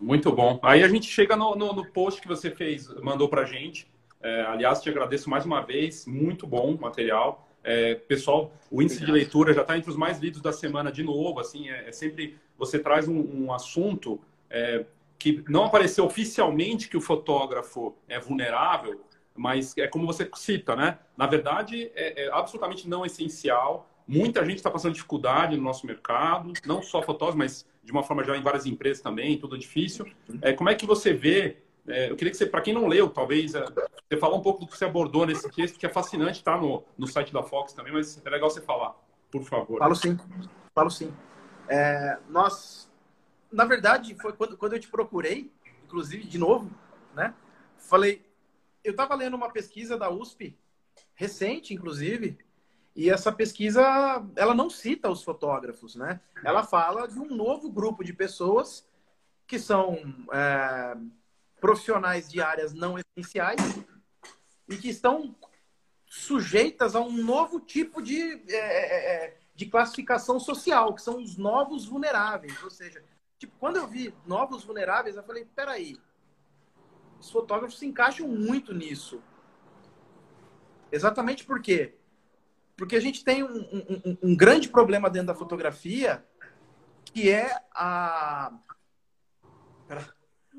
[0.00, 0.58] Muito bom.
[0.62, 3.86] Aí a gente chega no, no, no post que você fez, mandou para a gente.
[4.22, 6.06] É, aliás, te agradeço mais uma vez.
[6.06, 7.46] Muito bom material.
[7.62, 9.14] É, pessoal, o índice Obrigado.
[9.14, 11.38] de leitura já está entre os mais lidos da semana de novo.
[11.38, 14.84] Assim, é, é sempre você traz um, um assunto é,
[15.18, 19.04] que não apareceu oficialmente que o fotógrafo é vulnerável,
[19.36, 20.98] mas é como você cita, né?
[21.16, 23.88] Na verdade, é, é absolutamente não essencial.
[24.08, 28.22] Muita gente está passando dificuldade no nosso mercado, não só fotógrafos, mas de uma forma
[28.22, 30.06] geral em várias empresas também, tudo difícil.
[30.42, 31.58] É, como é que você vê?
[31.86, 34.60] É, eu queria que você, para quem não leu, talvez é, você falar um pouco
[34.60, 37.72] do que você abordou nesse texto, que é fascinante, está no, no site da Fox
[37.72, 38.94] também, mas é legal você falar,
[39.30, 39.78] por favor.
[39.78, 40.18] Falo sim,
[40.74, 41.12] falo sim.
[41.68, 42.90] É, nós,
[43.50, 45.50] na verdade, foi quando, quando eu te procurei,
[45.84, 46.70] inclusive de novo,
[47.14, 47.34] né?
[47.78, 48.22] Falei,
[48.84, 50.56] eu estava lendo uma pesquisa da USP
[51.14, 52.38] recente, inclusive,
[52.94, 53.82] e essa pesquisa,
[54.34, 56.20] ela não cita os fotógrafos, né?
[56.44, 58.86] Ela fala de um novo grupo de pessoas
[59.46, 59.98] que são
[60.32, 60.96] é,
[61.60, 63.60] profissionais de áreas não essenciais
[64.68, 65.34] e que estão
[66.06, 71.36] sujeitas a um novo tipo de, é, é, é de classificação social, que são os
[71.36, 72.60] novos vulneráveis.
[72.62, 73.04] Ou seja,
[73.38, 75.96] tipo, quando eu vi novos vulneráveis, eu falei, peraí,
[77.20, 79.22] os fotógrafos se encaixam muito nisso.
[80.90, 81.94] Exatamente porque
[82.80, 86.24] porque a gente tem um, um, um grande problema dentro da fotografia,
[87.04, 88.58] que é a.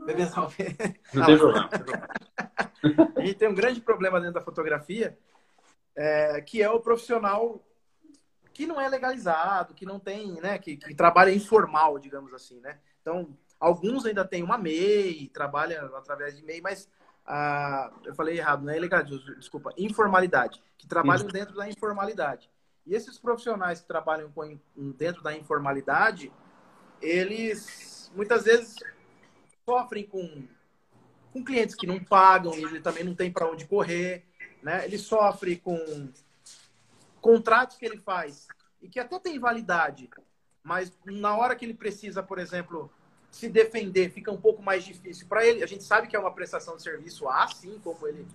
[0.06, 0.48] Bebezão.
[1.16, 1.70] Não tem problema.
[3.18, 5.18] a gente tem um grande problema dentro da fotografia,
[5.96, 7.60] é, que é o profissional
[8.54, 12.80] que não é legalizado, que não tem, né, que, que trabalha informal, digamos assim, né?
[13.02, 16.88] Então, alguns ainda têm uma MEI, trabalham através de MEI, mas
[17.26, 21.34] a, eu falei errado, não é ilegalismo, desculpa, informalidade, que trabalham Isso.
[21.34, 22.50] dentro da informalidade.
[22.86, 24.60] E esses profissionais que trabalham com,
[24.98, 26.32] dentro da informalidade,
[27.02, 28.76] eles muitas vezes
[29.66, 30.48] sofrem com,
[31.32, 34.26] com clientes que não pagam, e ele também não tem para onde correr,
[34.62, 34.86] né?
[34.86, 36.10] Ele sofre com
[37.20, 38.48] contratos que ele faz
[38.82, 40.10] e que até tem validade,
[40.64, 42.92] mas na hora que ele precisa, por exemplo,
[43.32, 45.64] se defender fica um pouco mais difícil para ele.
[45.64, 48.28] A gente sabe que é uma prestação de serviço assim como ele.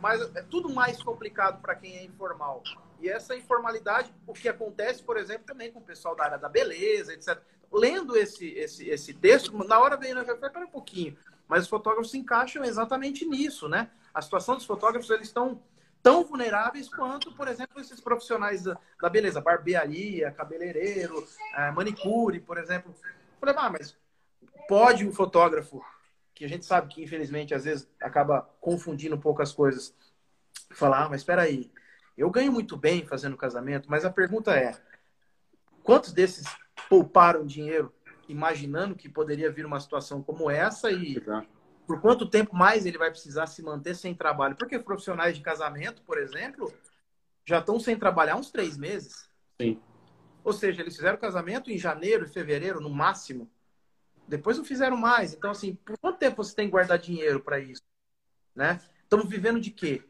[0.00, 2.62] Mas é tudo mais complicado para quem é informal.
[2.98, 6.48] E essa informalidade, o que acontece, por exemplo, também com o pessoal da área da
[6.48, 7.38] beleza, etc.
[7.70, 11.16] Lendo esse, esse, esse texto, na hora veio, eu falei, um pouquinho.
[11.46, 13.90] Mas os fotógrafos se encaixam exatamente nisso, né?
[14.12, 15.60] A situação dos fotógrafos, eles estão
[16.02, 22.94] tão vulneráveis quanto, por exemplo, esses profissionais da, beleza, barbearia, cabeleireiro, é, manicure, por exemplo.
[23.40, 23.96] Falei, ah, mas
[24.66, 25.84] pode o fotógrafo,
[26.34, 29.94] que a gente sabe que infelizmente às vezes acaba confundindo um pouco as coisas,
[30.70, 31.70] falar, ah, mas espera aí,
[32.16, 34.74] eu ganho muito bem fazendo casamento, mas a pergunta é,
[35.82, 36.46] quantos desses
[36.88, 37.92] pouparam dinheiro
[38.28, 41.22] imaginando que poderia vir uma situação como essa e
[41.86, 44.56] por quanto tempo mais ele vai precisar se manter sem trabalho?
[44.56, 46.70] Porque profissionais de casamento, por exemplo,
[47.46, 49.30] já estão sem trabalhar uns três meses.
[49.58, 49.80] Sim.
[50.44, 53.50] Ou seja, eles fizeram casamento em janeiro e fevereiro, no máximo.
[54.28, 55.32] Depois não fizeram mais.
[55.32, 57.82] Então, assim, por quanto tempo você tem que guardar dinheiro para isso?
[58.54, 58.80] Né?
[59.02, 60.02] Estamos vivendo de quê?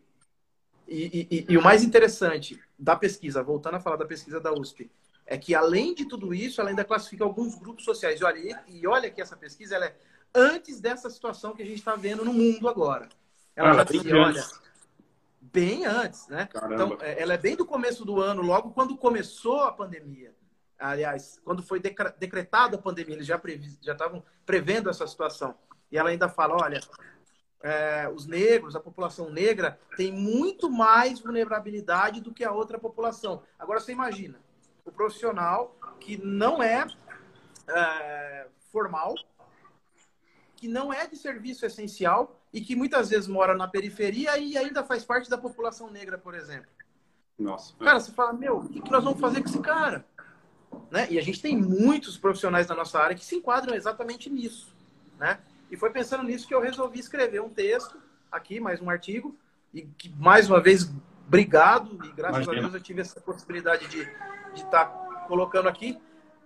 [0.86, 4.90] E, e, e, o mais interessante da pesquisa, voltando a falar da pesquisa da USP,
[5.26, 8.20] é que além de tudo isso, ela ainda classifica alguns grupos sociais.
[8.20, 9.96] E olha, e olha que essa pesquisa ela é
[10.34, 13.08] antes dessa situação que a gente está vendo no mundo agora.
[13.54, 14.46] Ela ah, já olha,
[15.40, 16.46] bem antes, né?
[16.46, 16.74] Caramba.
[16.74, 20.34] Então, ela é bem do começo do ano, logo quando começou a pandemia.
[20.78, 23.40] Aliás, quando foi decretada a pandemia, eles já
[23.92, 25.54] estavam prevendo essa situação.
[25.90, 26.80] E ela ainda fala, olha,
[27.62, 33.42] é, os negros, a população negra tem muito mais vulnerabilidade do que a outra população.
[33.58, 34.38] Agora você imagina,
[34.84, 36.86] o profissional que não é,
[37.68, 39.14] é formal,
[40.56, 44.84] que não é de serviço essencial e que muitas vezes mora na periferia e ainda
[44.84, 46.70] faz parte da população negra, por exemplo.
[47.38, 47.74] Nossa.
[47.76, 50.04] Cara, você fala, meu, o que nós vamos fazer com esse cara?
[50.90, 51.06] Né?
[51.10, 54.74] E a gente tem muitos profissionais da nossa área que se enquadram exatamente nisso.
[55.18, 55.38] Né?
[55.70, 58.00] E foi pensando nisso que eu resolvi escrever um texto
[58.30, 59.36] aqui, mais um artigo,
[59.72, 60.90] e que, mais uma vez,
[61.26, 62.58] obrigado, e graças Imagina.
[62.58, 64.00] a Deus eu tive essa possibilidade de
[64.54, 65.98] estar tá colocando aqui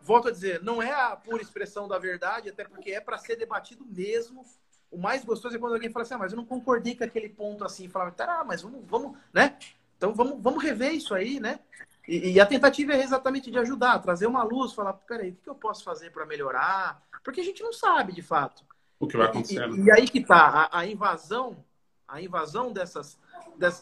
[0.03, 3.37] volto a dizer, não é a pura expressão da verdade, até porque é para ser
[3.37, 4.45] debatido mesmo.
[4.91, 7.29] O mais gostoso é quando alguém fala assim, ah, mas eu não concordei com aquele
[7.29, 7.89] ponto assim.
[7.89, 9.57] Falava, tá, mas vamos, vamos, né?
[9.97, 11.61] Então vamos, vamos rever isso aí, né?
[12.07, 15.49] E, e, a tentativa é exatamente de ajudar, trazer uma luz, falar, peraí, o que
[15.49, 17.01] eu posso fazer para melhorar?
[17.23, 18.65] Porque a gente não sabe, de fato.
[18.99, 19.69] O que vai acontecer.
[19.71, 21.65] E, e, aí que tá, a, a, invasão,
[22.07, 23.19] a invasão dessas,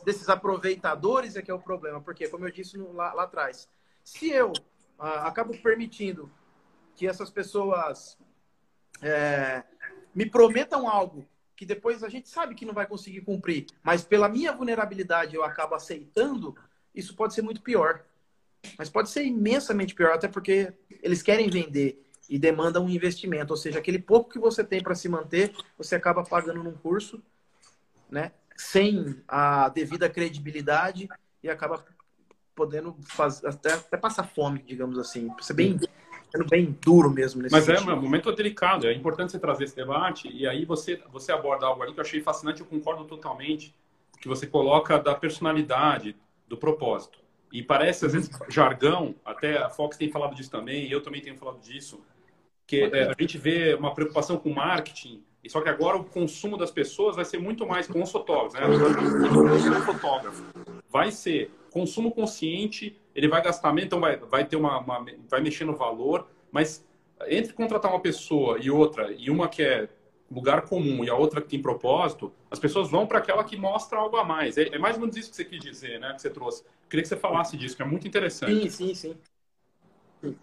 [0.04, 2.00] desses aproveitadores é que é o problema.
[2.00, 3.68] Porque, como eu disse no, lá, lá atrás,
[4.04, 4.52] se eu
[4.98, 6.30] ah, acabo permitindo
[6.94, 8.18] que essas pessoas
[9.00, 9.64] é,
[10.14, 14.28] me prometam algo que depois a gente sabe que não vai conseguir cumprir, mas pela
[14.28, 16.56] minha vulnerabilidade eu acabo aceitando,
[16.94, 18.02] isso pode ser muito pior.
[18.78, 23.56] Mas pode ser imensamente pior, até porque eles querem vender e demandam um investimento, ou
[23.56, 27.20] seja, aquele pouco que você tem para se manter, você acaba pagando num curso,
[28.08, 31.08] né, sem a devida credibilidade
[31.42, 31.84] e acaba
[32.54, 35.32] podendo fazer, até, até passar fome, digamos assim.
[35.40, 35.80] Ser bem,
[36.30, 37.42] sendo bem duro mesmo.
[37.50, 37.90] Mas é, sentido.
[37.90, 41.66] é um momento delicado, é importante você trazer esse debate e aí você, você aborda
[41.66, 43.74] algo ali que eu achei fascinante, eu concordo totalmente,
[44.20, 46.14] que você coloca da personalidade,
[46.46, 47.18] do propósito.
[47.52, 51.20] E parece, às vezes, jargão, até a Fox tem falado disso também, e eu também
[51.20, 52.00] tenho falado disso,
[52.66, 56.56] que é, a gente vê uma preocupação com marketing, e só que agora o consumo
[56.56, 58.66] das pessoas vai ser muito mais com os fotógrafos, né?
[58.66, 60.44] O fotógrafo
[60.88, 65.40] vai ser consumo consciente, ele vai gastar menos, então vai, vai ter uma, uma, vai
[65.40, 66.86] mexer no valor, mas
[67.26, 69.88] entre contratar uma pessoa e outra, e uma que é
[70.30, 73.98] lugar comum e a outra que tem propósito, as pessoas vão para aquela que mostra
[73.98, 74.56] algo a mais.
[74.56, 76.12] É, é, mais ou menos isso que você quis dizer, né?
[76.14, 76.64] Que você trouxe.
[76.88, 78.70] Queria que você falasse disso, que é muito interessante.
[78.70, 79.16] Sim, sim,
[80.22, 80.36] sim.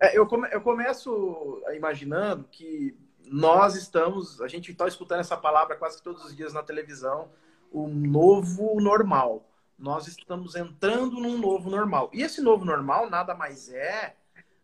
[0.00, 5.76] É, eu, come, eu começo imaginando que nós estamos, a gente está escutando essa palavra
[5.76, 7.28] quase todos os dias na televisão,
[7.70, 9.44] o novo normal
[9.78, 12.10] nós estamos entrando num novo normal.
[12.12, 14.16] E esse novo normal nada mais é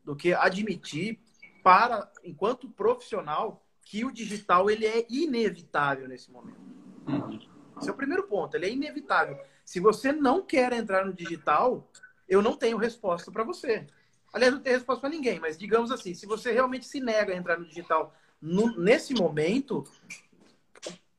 [0.04, 1.20] do que admitir
[1.62, 6.60] para, enquanto profissional, que o digital ele é inevitável nesse momento.
[7.06, 7.38] Uhum.
[7.78, 9.38] Esse é o primeiro ponto, ele é inevitável.
[9.64, 11.90] Se você não quer entrar no digital,
[12.28, 13.86] eu não tenho resposta para você.
[14.32, 17.36] Aliás, não tenho resposta para ninguém, mas digamos assim, se você realmente se nega a
[17.36, 19.84] entrar no digital no, nesse momento,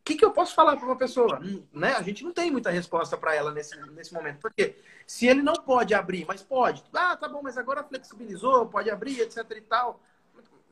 [0.06, 1.42] que, que eu posso falar para uma pessoa?
[1.44, 1.94] Hum, né?
[1.94, 4.40] A gente não tem muita resposta para ela nesse, nesse momento.
[4.40, 6.84] Porque se ele não pode abrir, mas pode.
[6.94, 10.00] Ah, tá bom, mas agora flexibilizou, pode abrir, etc e tal.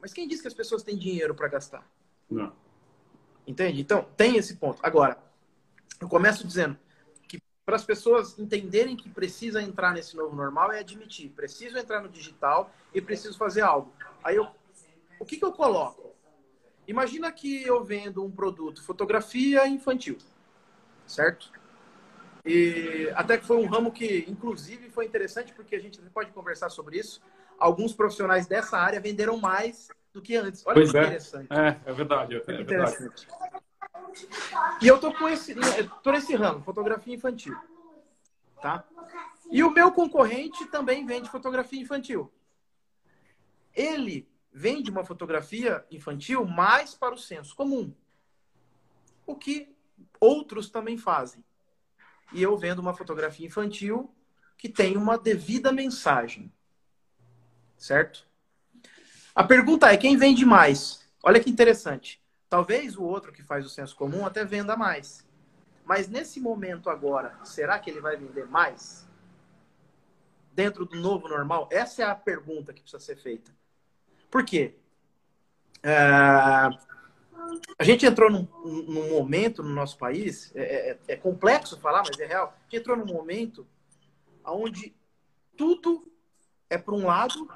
[0.04, 1.90] Mas quem diz que as pessoas têm dinheiro para gastar?
[2.30, 2.52] Não.
[3.48, 3.80] Entende?
[3.80, 4.78] Então, tem esse ponto.
[4.84, 5.18] Agora,
[5.98, 6.78] eu começo dizendo
[7.26, 12.02] que para as pessoas entenderem que precisa entrar nesse novo normal é admitir, preciso entrar
[12.02, 13.94] no digital e preciso fazer algo.
[14.22, 14.46] Aí eu,
[15.22, 16.14] o que, que eu coloco?
[16.86, 20.18] imagina que eu vendo um produto fotografia infantil,
[21.08, 21.50] certo?
[22.46, 26.70] E até que foi um ramo que, inclusive, foi interessante porque a gente pode conversar
[26.70, 27.22] sobre isso.
[27.58, 30.66] Alguns profissionais dessa área venderam mais do que antes.
[30.66, 31.04] Olha pois que é.
[31.04, 31.48] interessante.
[31.52, 32.36] É, é verdade.
[32.36, 33.10] É, é verdade.
[34.82, 35.56] E eu tô com esse,
[36.04, 37.58] tô nesse ramo, fotografia infantil,
[38.62, 38.86] tá?
[39.52, 42.32] E o meu concorrente também vende fotografia infantil.
[43.76, 47.94] Ele vende uma fotografia infantil mais para o senso comum,
[49.26, 49.74] o que
[50.20, 51.44] outros também fazem.
[52.32, 54.14] E eu vendo uma fotografia infantil
[54.58, 56.52] que tem uma devida mensagem,
[57.84, 58.26] certo?
[59.36, 61.06] A pergunta é quem vende mais?
[61.22, 62.24] Olha que interessante.
[62.50, 65.28] Talvez o outro que faz o senso comum até venda mais.
[65.84, 69.06] Mas nesse momento agora, será que ele vai vender mais?
[70.54, 71.68] Dentro do novo normal?
[71.72, 73.52] Essa é a pergunta que precisa ser feita.
[74.32, 74.76] Por quê?
[75.82, 76.00] É...
[77.78, 82.18] A gente entrou num, num, momento no nosso país, é, é, é, complexo falar, mas
[82.18, 82.56] é real.
[82.58, 83.68] A gente entrou num momento
[84.46, 84.96] onde
[85.58, 86.10] tudo
[86.70, 87.48] é para um lado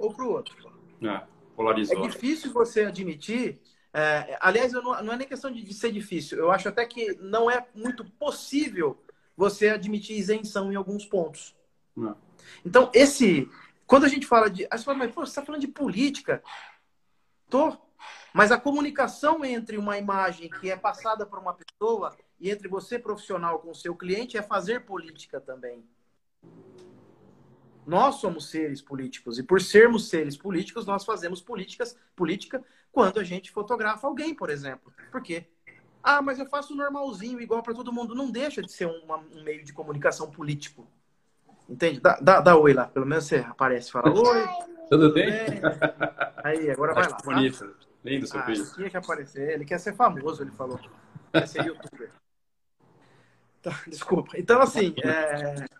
[0.00, 0.56] ou para o outro.
[1.02, 1.22] É,
[1.54, 2.04] polarizou.
[2.04, 3.60] É difícil você admitir
[3.92, 6.38] é, aliás, não, não, é nem questão de, de, ser difícil.
[6.38, 9.02] Eu acho até que não é muito possível
[9.36, 11.56] você admitir isenção em alguns pontos.
[11.96, 12.16] Não.
[12.64, 13.50] Então, esse.
[13.86, 14.66] Quando a gente fala de.
[14.70, 16.42] Aí você fala, mas pô, você está falando de política?
[17.48, 17.76] Tô.
[18.32, 22.96] Mas a comunicação entre uma imagem que é passada por uma pessoa e entre você,
[22.96, 25.84] profissional, com o seu cliente, é fazer política também.
[27.90, 33.24] Nós somos seres políticos e por sermos seres políticos, nós fazemos políticas, política quando a
[33.24, 34.92] gente fotografa alguém, por exemplo.
[35.10, 35.48] Por quê?
[36.00, 38.14] Ah, mas eu faço normalzinho, igual para todo mundo.
[38.14, 40.88] Não deixa de ser uma, um meio de comunicação político.
[41.68, 41.98] Entende?
[41.98, 42.84] Dá, dá, dá oi lá.
[42.84, 44.46] Pelo menos você aparece e fala oi.
[44.88, 45.28] Tudo, bem?
[45.28, 45.60] bem?
[46.44, 47.16] Aí, agora vai lá.
[47.16, 47.24] Tá?
[47.24, 47.74] Bonito.
[48.04, 48.72] Lindo seu ah, filho.
[48.72, 49.50] Tinha que aparecer.
[49.50, 50.78] Ele quer ser famoso, ele falou.
[51.32, 52.12] Quer ser youtuber.
[53.60, 54.38] Tá, desculpa.
[54.38, 55.79] Então, assim, é...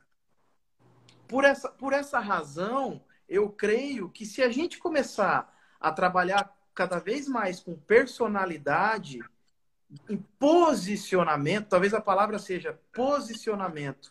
[1.30, 6.98] por, essa, por essa razão, eu creio que se a gente começar a trabalhar cada
[6.98, 9.20] vez mais com personalidade,
[10.08, 14.10] em posicionamento, talvez a palavra seja posicionamento.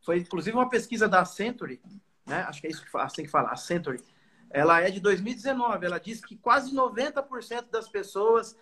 [0.00, 1.82] Foi inclusive uma pesquisa da Century,
[2.24, 2.42] né?
[2.42, 4.00] Acho que é isso que assim que fala, a Century.
[4.48, 5.84] Ela é de 2019.
[5.84, 8.56] Ela diz que quase 90% das pessoas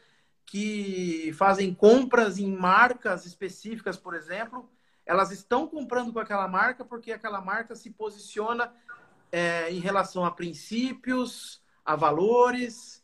[0.47, 4.69] que fazem compras em marcas específicas, por exemplo,
[5.09, 8.71] elas estão comprando com aquela marca porque aquela marca se posiciona
[9.33, 13.03] é, em relação a princípios, a valores,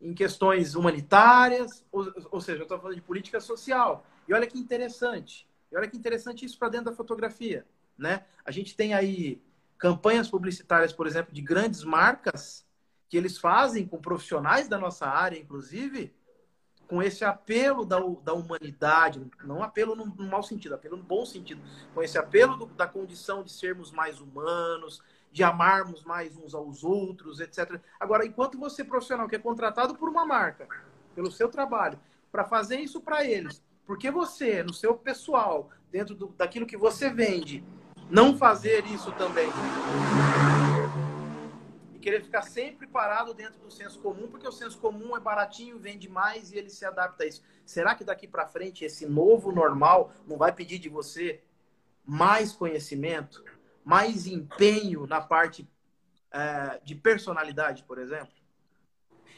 [0.00, 4.06] em questões humanitárias, ou, ou seja, eu estou falando de política social.
[4.26, 5.46] E olha que interessante.
[5.70, 7.66] E olha que interessante isso para dentro da fotografia,
[7.98, 8.24] né?
[8.46, 9.40] A gente tem aí
[9.76, 12.64] campanhas publicitárias, por exemplo, de grandes marcas
[13.10, 16.14] que eles fazem com profissionais da nossa área, inclusive,
[16.92, 21.24] com esse apelo da, da humanidade, não apelo no, no mau sentido, apelo no bom
[21.24, 21.62] sentido,
[21.94, 25.02] com esse apelo do, da condição de sermos mais humanos,
[25.32, 27.80] de amarmos mais uns aos outros, etc.
[27.98, 30.68] Agora, enquanto você profissional que é contratado por uma marca,
[31.14, 31.98] pelo seu trabalho,
[32.30, 37.08] para fazer isso para eles, porque você, no seu pessoal, dentro do, daquilo que você
[37.08, 37.64] vende,
[38.10, 39.48] não fazer isso também?
[42.02, 46.08] Querer ficar sempre parado dentro do senso comum, porque o senso comum é baratinho, vende
[46.08, 47.42] mais e ele se adapta a isso.
[47.64, 51.42] Será que daqui para frente esse novo normal não vai pedir de você
[52.04, 53.44] mais conhecimento,
[53.84, 55.68] mais empenho na parte
[56.32, 58.34] é, de personalidade, por exemplo.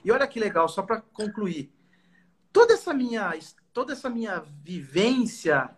[0.03, 1.71] E olha que legal, só para concluir,
[2.53, 3.31] toda essa minha
[3.73, 5.77] toda essa minha vivência,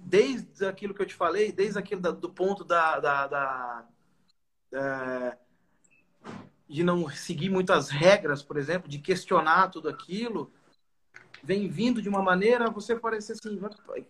[0.00, 3.88] desde aquilo que eu te falei, desde aquilo da, do ponto da, da, da
[4.72, 5.38] é,
[6.68, 10.52] de não seguir muitas regras, por exemplo, de questionar tudo aquilo,
[11.42, 13.60] vem vindo de uma maneira, você parece assim,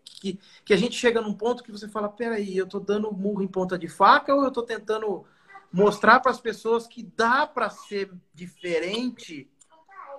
[0.05, 3.43] que, que a gente chega num ponto que você fala, peraí, eu tô dando murro
[3.43, 5.25] em ponta de faca ou eu tô tentando
[5.73, 9.51] mostrar para as pessoas que dá para ser diferente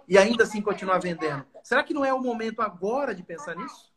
[0.08, 1.46] e ainda assim continuar vendendo?
[1.64, 3.94] Será que não é o momento agora de pensar nisso?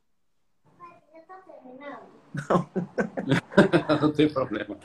[2.48, 2.68] Não.
[4.00, 4.78] não tem problema.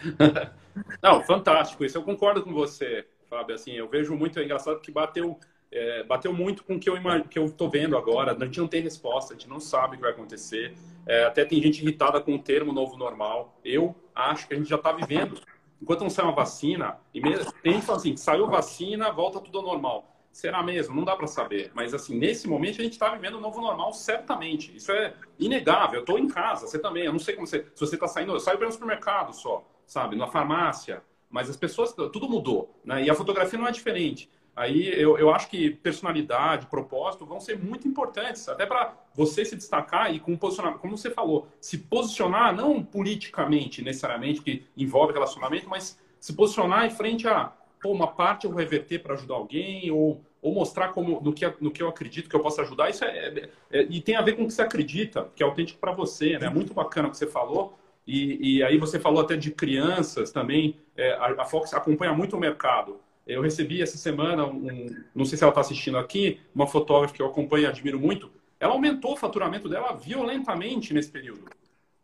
[1.04, 1.98] Não, fantástico isso.
[1.98, 3.56] Eu concordo com você, Fábio.
[3.56, 5.40] Assim, eu vejo muito é engraçado que bateu
[5.72, 6.98] é, bateu muito com o que eu
[7.30, 8.36] que eu estou vendo agora.
[8.38, 10.76] A gente não tem resposta, a gente não sabe o que vai acontecer.
[11.08, 13.58] É, até tem gente irritada com o termo novo normal.
[13.64, 15.40] Eu acho que a gente já está vivendo.
[15.82, 20.08] Enquanto não sai uma vacina, e mesmo, gente assim, saiu vacina, volta tudo ao normal.
[20.32, 20.94] Será mesmo?
[20.94, 21.72] Não dá para saber.
[21.74, 24.76] Mas assim, nesse momento a gente está vivendo o novo normal, certamente.
[24.76, 26.00] Isso é inegável.
[26.00, 27.06] Eu estou em casa, você também.
[27.06, 27.66] Eu não sei como você.
[27.74, 30.18] Se você está saindo, eu saio para o supermercado só, sabe?
[30.18, 31.02] Na farmácia.
[31.32, 32.78] Mas as pessoas, tudo mudou.
[32.84, 33.06] Né?
[33.06, 34.30] E a fotografia não é diferente.
[34.56, 39.56] Aí eu, eu acho que personalidade, propósito vão ser muito importantes, até para você se
[39.56, 45.70] destacar e com posicionamento, como você falou, se posicionar não politicamente necessariamente, que envolve relacionamento,
[45.70, 49.90] mas se posicionar em frente a pô, uma parte eu vou reverter para ajudar alguém,
[49.90, 52.90] ou, ou mostrar como no que, no que eu acredito que eu posso ajudar.
[52.90, 55.46] Isso é, é, é e tem a ver com o que você acredita, que é
[55.46, 56.50] autêntico para você, né?
[56.50, 57.78] Muito bacana o que você falou.
[58.06, 60.78] E, e aí você falou até de crianças também.
[60.96, 63.00] É, a, a Fox acompanha muito o mercado.
[63.26, 67.22] Eu recebi essa semana, um, não sei se ela está assistindo aqui, uma fotógrafa que
[67.22, 68.32] eu acompanho e admiro muito.
[68.60, 71.46] Ela aumentou o faturamento dela violentamente nesse período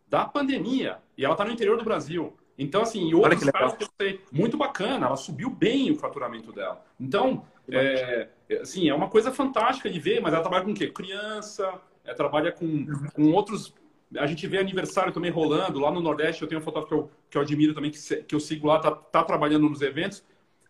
[0.06, 0.98] da pandemia.
[1.16, 2.36] E ela está no interior do Brasil.
[2.58, 6.52] Então, assim, e outros caras que eu sei, muito bacana, ela subiu bem o faturamento
[6.52, 6.84] dela.
[6.98, 8.28] Então, é,
[8.60, 10.88] assim, é uma coisa fantástica de ver, mas ela trabalha com o quê?
[10.88, 13.72] Criança, é, trabalha com, com outros.
[14.16, 15.78] A gente vê aniversário também rolando.
[15.78, 18.34] Lá no Nordeste eu tenho um fotógrafo que eu, que eu admiro também, que, que
[18.34, 20.24] eu sigo lá, tá, tá trabalhando nos eventos.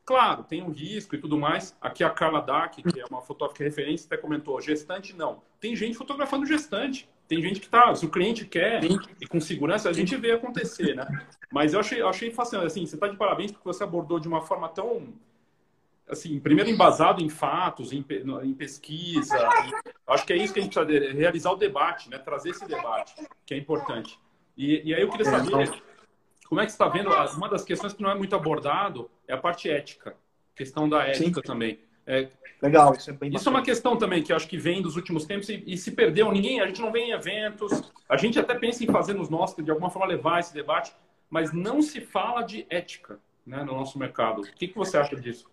[0.04, 1.76] Claro, tem um risco e tudo mais.
[1.80, 5.42] Aqui a Carla Dack, que é uma fotógrafa de referência, até comentou, gestante não.
[5.60, 7.08] Tem gente fotografando gestante.
[7.28, 8.82] Tem gente que tá, se o cliente quer
[9.20, 11.06] e com segurança, a gente vê acontecer, né?
[11.52, 14.40] Mas eu achei, achei fascinante, assim, você está de parabéns porque você abordou de uma
[14.40, 15.12] forma tão,
[16.08, 18.04] assim, primeiro embasado em fatos, em,
[18.42, 19.36] em pesquisa.
[20.06, 22.18] acho que é isso que a gente precisa realizar o debate, né?
[22.18, 24.18] Trazer esse debate, que é importante.
[24.56, 25.70] E, e aí eu queria saber
[26.48, 27.10] como é que você está vendo?
[27.36, 30.16] Uma das questões que não é muito abordado é a parte ética,
[30.56, 31.42] questão da ética Sim.
[31.42, 31.78] também.
[32.06, 32.30] É,
[32.62, 34.96] Legal, isso é bem Isso é uma questão também que eu acho que vem dos
[34.96, 36.32] últimos tempos e, e, se perdeu.
[36.32, 39.62] Ninguém, a gente não vem em eventos, a gente até pensa em fazer nos nossos,
[39.62, 40.92] de alguma forma levar esse debate,
[41.28, 44.40] mas não se fala de ética né, no nosso mercado.
[44.40, 45.48] O que, que você acha disso?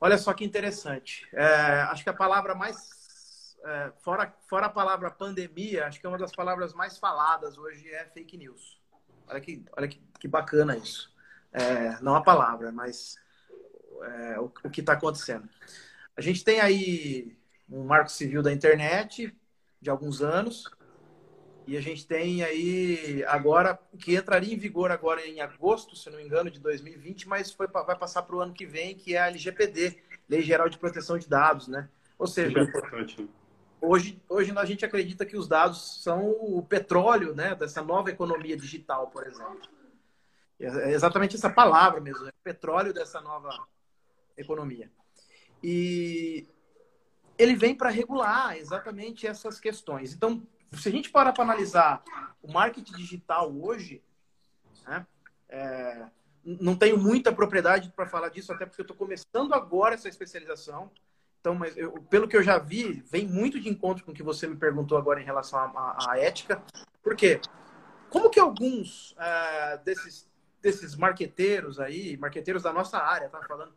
[0.00, 1.28] Olha só que interessante.
[1.32, 1.44] É,
[1.90, 3.56] acho que a palavra mais.
[3.64, 7.88] É, fora, fora a palavra pandemia, acho que é uma das palavras mais faladas hoje
[7.90, 8.80] é fake news.
[9.26, 11.12] Olha que, olha que, que bacana isso.
[11.52, 13.16] É, não a palavra, mas
[14.02, 15.48] é, o, o que está acontecendo.
[16.16, 17.36] A gente tem aí
[17.68, 19.36] um marco civil da internet
[19.80, 20.64] de alguns anos
[21.68, 26.16] e a gente tem aí agora que entraria em vigor agora em agosto, se não
[26.16, 29.20] me engano, de 2020, mas foi, vai passar para o ano que vem, que é
[29.20, 31.86] a LGPD, Lei Geral de Proteção de Dados, né?
[32.18, 33.16] Ou seja, é
[33.82, 38.56] hoje, hoje a gente acredita que os dados são o petróleo né, dessa nova economia
[38.56, 39.68] digital, por exemplo.
[40.58, 43.50] É exatamente essa palavra mesmo, é petróleo dessa nova
[44.38, 44.90] economia.
[45.62, 46.48] E
[47.36, 50.14] ele vem para regular exatamente essas questões.
[50.14, 50.42] Então,
[50.72, 52.02] se a gente parar para analisar
[52.42, 54.02] o marketing digital hoje,
[54.86, 55.06] né,
[55.48, 56.06] é,
[56.44, 60.90] não tenho muita propriedade para falar disso, até porque eu estou começando agora essa especialização.
[61.40, 64.22] Então, mas eu, pelo que eu já vi, vem muito de encontro com o que
[64.22, 66.62] você me perguntou agora em relação à ética.
[67.02, 67.40] Por quê?
[68.10, 70.28] Como que alguns uh, desses,
[70.60, 73.72] desses marqueteiros aí, marqueteiros da nossa área, tá falando,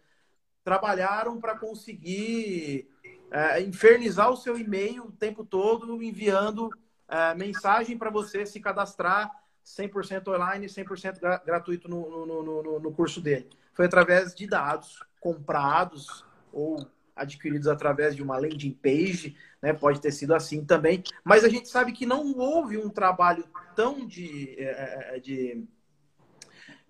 [0.63, 6.69] trabalharam para conseguir uh, infernizar o seu e-mail o tempo todo, enviando
[7.11, 9.29] uh, mensagem para você se cadastrar
[9.65, 13.49] 100% online, 100% gratuito no, no, no, no curso dele.
[13.73, 16.85] Foi através de dados comprados ou
[17.15, 19.73] adquiridos através de uma landing page, né?
[19.73, 21.03] Pode ter sido assim também.
[21.23, 23.45] Mas a gente sabe que não houve um trabalho
[23.75, 25.63] tão de, é, é, de,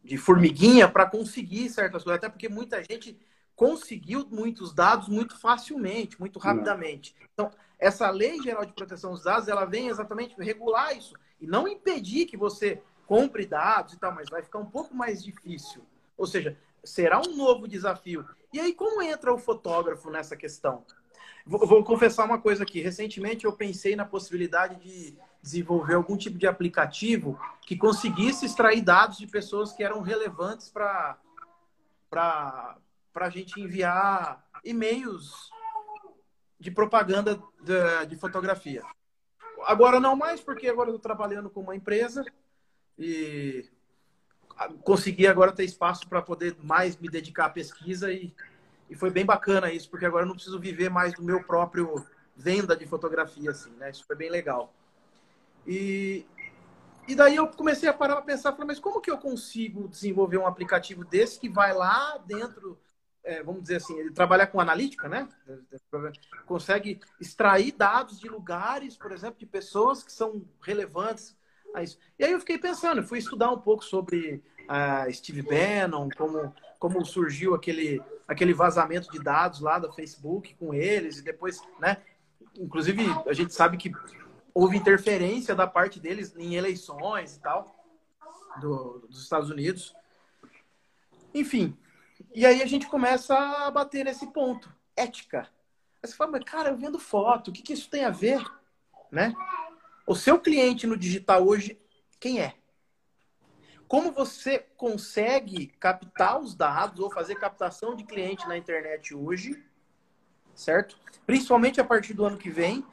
[0.03, 3.19] de formiguinha para conseguir certas coisas, até porque muita gente
[3.55, 7.15] conseguiu muitos dados muito facilmente, muito rapidamente.
[7.33, 7.51] Então,
[7.81, 12.27] essa lei geral de proteção dos dados, ela vem exatamente regular isso e não impedir
[12.27, 15.81] que você compre dados e tal, mas vai ficar um pouco mais difícil.
[16.15, 18.23] Ou seja, será um novo desafio.
[18.53, 20.85] E aí, como entra o fotógrafo nessa questão?
[21.43, 22.79] Vou, vou, confessar uma coisa aqui.
[22.81, 29.17] Recentemente eu pensei na possibilidade de desenvolver algum tipo de aplicativo que conseguisse extrair dados
[29.17, 31.17] de pessoas que eram relevantes para
[33.15, 35.49] a gente enviar e-mails
[36.61, 38.83] de propaganda de, de, fotografia.
[39.63, 42.23] Agora não mais, porque agora eu estou trabalhando com uma empresa
[42.97, 43.65] e
[44.83, 48.31] consegui agora ter espaço para poder mais me dedicar à pesquisa e,
[48.87, 52.05] e foi bem bacana isso, porque agora eu não preciso viver mais do meu próprio
[52.35, 53.89] venda de fotografia, assim, né?
[53.89, 54.71] Isso foi bem legal.
[55.65, 56.27] E,
[57.07, 60.37] e daí eu comecei a parar para pensar, falei, mas como que eu consigo desenvolver
[60.37, 62.77] um aplicativo desse que vai lá dentro,
[63.23, 65.27] é, vamos dizer assim, ele trabalha com analítica, né?
[66.45, 71.37] Consegue extrair dados de lugares, por exemplo, de pessoas que são relevantes
[71.73, 71.97] a isso.
[72.17, 77.05] E aí eu fiquei pensando, fui estudar um pouco sobre uh, Steve Bannon, como, como
[77.05, 81.97] surgiu aquele, aquele vazamento de dados lá do Facebook com eles, e depois, né?
[82.57, 83.91] Inclusive, a gente sabe que
[84.53, 87.73] houve interferência da parte deles em eleições e tal,
[88.59, 89.95] do, dos Estados Unidos.
[91.33, 91.77] Enfim,
[92.33, 94.73] E aí a gente começa a bater nesse ponto.
[94.95, 95.49] Ética.
[96.01, 98.43] Aí você fala, mas cara, eu vendo foto, o que, que isso tem a ver?
[99.11, 99.33] Né?
[100.07, 101.79] O seu cliente no digital hoje,
[102.19, 102.55] quem é?
[103.87, 109.61] Como você consegue captar os dados ou fazer captação de cliente na internet hoje,
[110.55, 110.97] certo?
[111.25, 112.85] Principalmente a partir do ano que vem,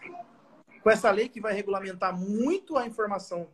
[0.82, 3.48] com essa lei que vai regulamentar muito a informação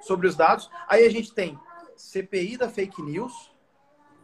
[0.00, 0.70] sobre os dados.
[0.86, 1.58] Aí a gente tem
[1.96, 3.47] CPI da fake news,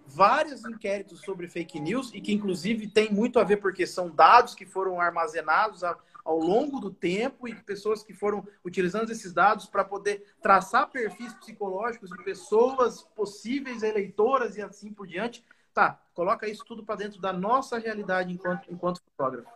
[0.07, 4.55] vários inquéritos sobre fake news e que inclusive tem muito a ver porque são dados
[4.55, 9.85] que foram armazenados ao longo do tempo e pessoas que foram utilizando esses dados para
[9.85, 15.45] poder traçar perfis psicológicos de pessoas possíveis eleitoras e assim por diante.
[15.73, 19.51] Tá, coloca isso tudo para dentro da nossa realidade enquanto, enquanto fotógrafo.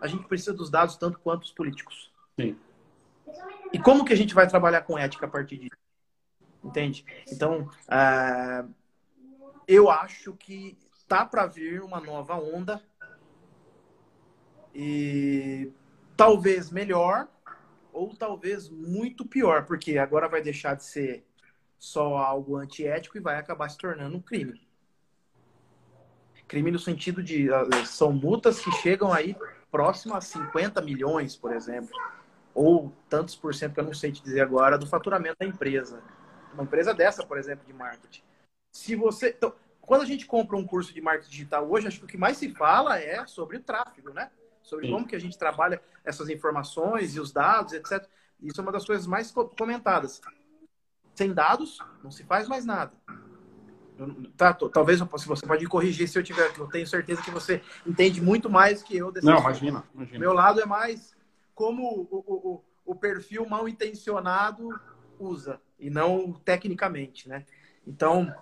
[0.00, 2.10] A gente precisa dos dados tanto quanto os políticos.
[2.40, 2.56] Sim.
[3.72, 5.76] E como que a gente vai trabalhar com ética a partir disso?
[6.64, 7.04] Entende?
[7.30, 8.74] Então, uh,
[9.68, 12.82] eu acho que tá para vir uma nova onda
[14.74, 15.70] e
[16.16, 17.28] talvez melhor
[17.92, 21.26] ou talvez muito pior, porque agora vai deixar de ser
[21.78, 24.66] só algo antiético e vai acabar se tornando um crime.
[26.46, 29.36] Crime no sentido de ah, são multas que chegam aí
[29.70, 31.90] próximo a 50 milhões, por exemplo,
[32.54, 36.02] ou tantos por cento que eu não sei te dizer agora do faturamento da empresa.
[36.54, 38.27] Uma empresa dessa, por exemplo, de marketing.
[38.72, 39.34] Se você.
[39.36, 42.18] Então, quando a gente compra um curso de marketing digital hoje, acho que o que
[42.18, 44.30] mais se fala é sobre o tráfego, né?
[44.62, 44.92] Sobre Sim.
[44.92, 48.06] como que a gente trabalha essas informações e os dados, etc.
[48.42, 50.20] Isso é uma das coisas mais comentadas.
[51.14, 52.92] Sem dados, não se faz mais nada.
[54.36, 58.20] Tá, talvez se você pode corrigir se eu tiver, eu tenho certeza que você entende
[58.20, 60.18] muito mais que eu desse Não, imagina, imagina.
[60.20, 61.16] Meu lado é mais
[61.52, 64.68] como o, o, o perfil mal intencionado
[65.18, 67.44] usa e não tecnicamente, né?
[67.84, 68.32] Então,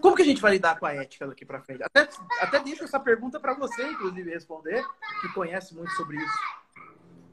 [0.00, 1.82] como que a gente vai lidar com a ética daqui para frente?
[1.82, 2.08] Até,
[2.40, 4.84] até deixo essa pergunta para você, inclusive, responder,
[5.20, 6.38] que conhece muito sobre isso.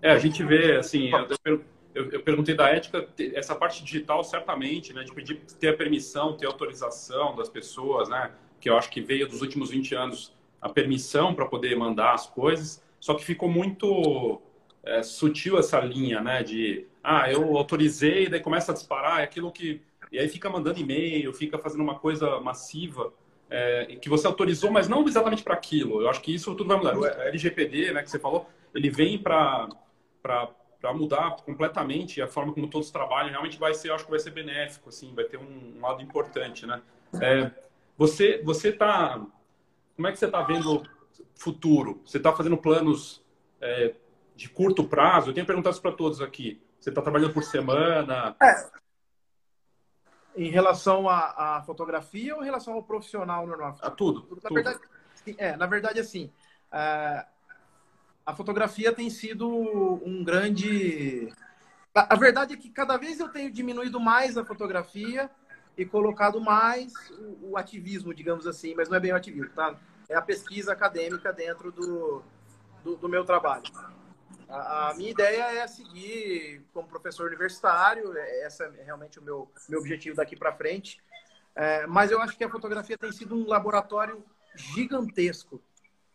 [0.02, 1.12] É, a gente vê, assim,
[1.94, 6.46] eu, perguntei da ética, essa parte digital, certamente, né, de pedir ter a permissão, ter
[6.46, 10.70] a autorização das pessoas, né, que eu acho que veio dos últimos 20 anos a
[10.70, 14.42] permissão para poder mandar as coisas, só que ficou muito
[14.84, 19.52] é, sutil essa linha, né, de, ah, eu autorizei, daí começa a disparar, é aquilo
[19.52, 23.14] que e aí fica mandando e-mail, fica fazendo uma coisa massiva
[23.50, 26.02] é, que você autorizou, mas não exatamente para aquilo.
[26.02, 26.98] Eu acho que isso tudo vai mudar.
[26.98, 29.68] O LGPD, né, que você falou, ele vem para
[30.94, 33.30] mudar completamente a forma como todos trabalham.
[33.30, 36.66] Realmente vai ser, acho que vai ser benéfico, assim, vai ter um, um lado importante,
[36.66, 36.82] né?
[37.22, 37.52] É,
[37.98, 39.22] você, você tá,
[39.96, 40.84] como é que você está vendo
[41.36, 42.02] futuro?
[42.06, 43.22] Você está fazendo planos
[43.60, 43.94] é,
[44.36, 45.30] de curto prazo?
[45.30, 46.62] Eu tenho perguntado isso para todos aqui.
[46.80, 48.36] Você está trabalhando por semana?
[48.42, 48.81] É,
[50.36, 53.78] em relação à, à, fotografia ou em relação ao profissional normal?
[53.82, 54.28] A tudo.
[54.44, 54.54] Na, tudo.
[54.54, 54.80] Verdade,
[55.38, 56.32] é, na verdade, assim,
[56.72, 57.26] a,
[58.26, 61.32] a fotografia tem sido um grande.
[61.94, 65.30] A, a, verdade é que cada vez eu tenho diminuído mais a fotografia
[65.78, 69.76] e colocado mais o, o ativismo, digamos assim, mas não é bem o ativismo, tá?
[70.10, 72.24] É a pesquisa acadêmica dentro do,
[72.84, 73.64] do, do meu trabalho.
[74.52, 79.80] A, minha ideia é seguir como professor universitário, é, esse é realmente o meu, meu
[79.80, 81.02] objetivo daqui para frente.
[81.56, 84.24] É, mas eu acho que a fotografia tem sido um laboratório
[84.56, 85.62] gigantesco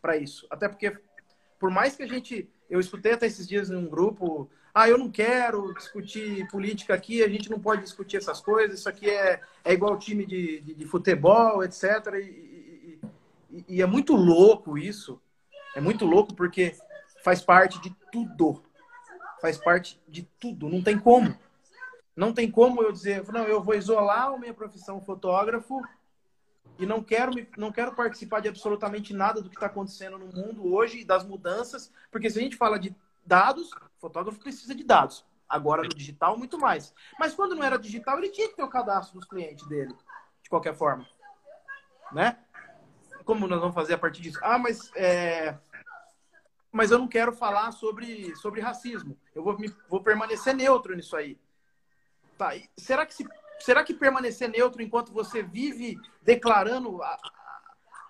[0.00, 0.46] para isso.
[0.50, 0.98] Até porque,
[1.58, 2.48] por mais que a gente.
[2.68, 4.50] Eu escutei até esses dias em um grupo.
[4.74, 8.88] Ah, eu não quero discutir política aqui, a gente não pode discutir essas coisas, isso
[8.88, 11.84] aqui é, é igual time de, de, de futebol, etc.
[12.14, 13.00] E, e,
[13.50, 15.20] e, e é muito louco isso.
[15.74, 16.74] É muito louco porque
[17.26, 18.62] faz parte de tudo.
[19.40, 20.68] Faz parte de tudo.
[20.68, 21.36] Não tem como.
[22.14, 25.82] Não tem como eu dizer, não, eu vou isolar a minha profissão fotógrafo
[26.78, 30.26] e não quero, me, não quero participar de absolutamente nada do que está acontecendo no
[30.26, 35.26] mundo hoje, das mudanças, porque se a gente fala de dados, fotógrafo precisa de dados.
[35.48, 36.94] Agora no digital, muito mais.
[37.18, 39.94] Mas quando não era digital, ele tinha que ter o cadastro dos clientes dele,
[40.42, 41.04] de qualquer forma.
[42.12, 42.38] Né?
[43.24, 44.38] Como nós vamos fazer a partir disso?
[44.40, 45.58] Ah, mas é,
[46.76, 49.16] mas eu não quero falar sobre, sobre racismo.
[49.34, 51.38] Eu vou, me, vou permanecer neutro nisso aí.
[52.36, 53.26] Tá, será, que se,
[53.60, 57.16] será que permanecer neutro enquanto você vive declarando a,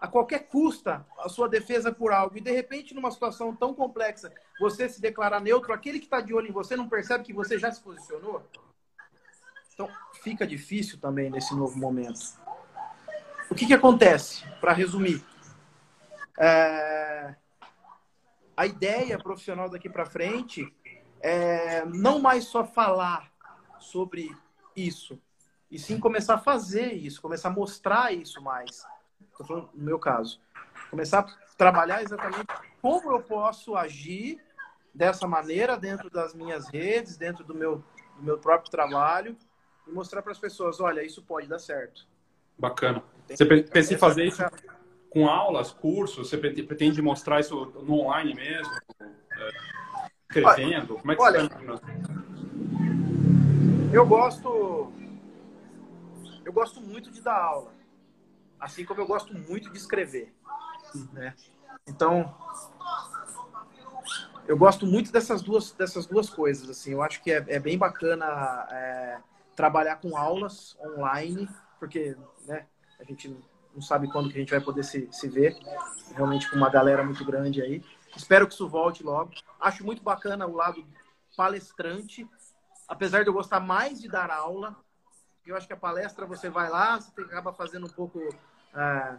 [0.01, 4.33] a qualquer custa a sua defesa por algo e de repente numa situação tão complexa
[4.59, 7.61] você se declarar neutro, aquele que está de olho em você não percebe que você
[7.61, 8.45] já se posicionou?
[9.73, 9.89] Então
[10.25, 12.37] fica difícil também nesse novo momento.
[13.49, 14.45] O que, que acontece?
[14.61, 15.25] Para resumir,
[16.37, 17.37] é
[18.57, 20.73] a ideia profissional daqui para frente
[21.21, 23.31] é não mais só falar
[23.79, 24.35] sobre
[24.75, 25.21] isso,
[25.71, 28.85] e sim começar a fazer isso, começar a mostrar isso mais.
[29.37, 30.41] tô falando no meu caso,
[30.91, 32.47] começar a trabalhar exatamente
[32.81, 34.41] como eu posso agir
[34.95, 37.85] dessa maneira dentro das minhas redes, dentro do meu,
[38.17, 39.37] do meu próprio trabalho
[39.87, 42.07] e mostrar para as pessoas, olha, isso pode dar certo.
[42.59, 43.03] Bacana.
[43.29, 44.43] Você pensa em fazer isso
[45.11, 46.29] com aulas, cursos?
[46.29, 48.73] Você pretende mostrar isso no online mesmo?
[49.01, 49.51] É,
[50.29, 50.97] escrevendo?
[50.97, 51.49] Como é que olha, você
[53.93, 54.93] Eu gosto
[56.45, 57.73] eu gosto muito de dar aula,
[58.61, 60.33] assim como eu gosto muito de escrever,
[61.13, 61.35] né?
[61.89, 62.33] Então,
[64.47, 66.71] eu gosto muito dessas duas, dessas duas coisas.
[66.71, 69.19] Assim, eu acho que é, é bem bacana é,
[69.57, 71.49] trabalhar com aulas online,
[71.81, 72.67] porque né,
[73.01, 73.37] a gente
[73.77, 75.55] não sabe quando que a gente vai poder se, se ver,
[76.15, 77.85] realmente com uma galera muito grande aí.
[78.17, 79.33] Espero que isso volte logo.
[79.61, 80.83] Acho muito bacana o lado
[81.37, 82.27] palestrante,
[82.89, 84.75] apesar de eu gostar mais de dar aula.
[85.47, 88.19] Eu acho que a palestra você vai lá, você acaba fazendo um pouco
[88.75, 89.19] é,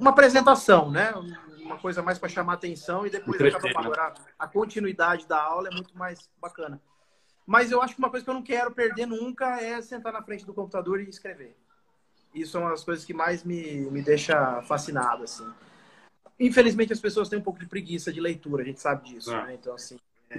[0.00, 1.12] uma apresentação, né?
[1.60, 5.74] Uma coisa mais para chamar atenção e depois acaba agora a continuidade da aula é
[5.74, 6.80] muito mais bacana.
[7.46, 10.22] Mas eu acho que uma coisa que eu não quero perder nunca é sentar na
[10.22, 11.56] frente do computador e escrever.
[12.34, 15.46] Isso é uma das coisas que mais me, me deixa fascinado, assim.
[16.38, 19.46] Infelizmente, as pessoas têm um pouco de preguiça de leitura, a gente sabe disso, é.
[19.46, 19.54] né?
[19.54, 19.98] Então, assim,
[20.30, 20.38] é,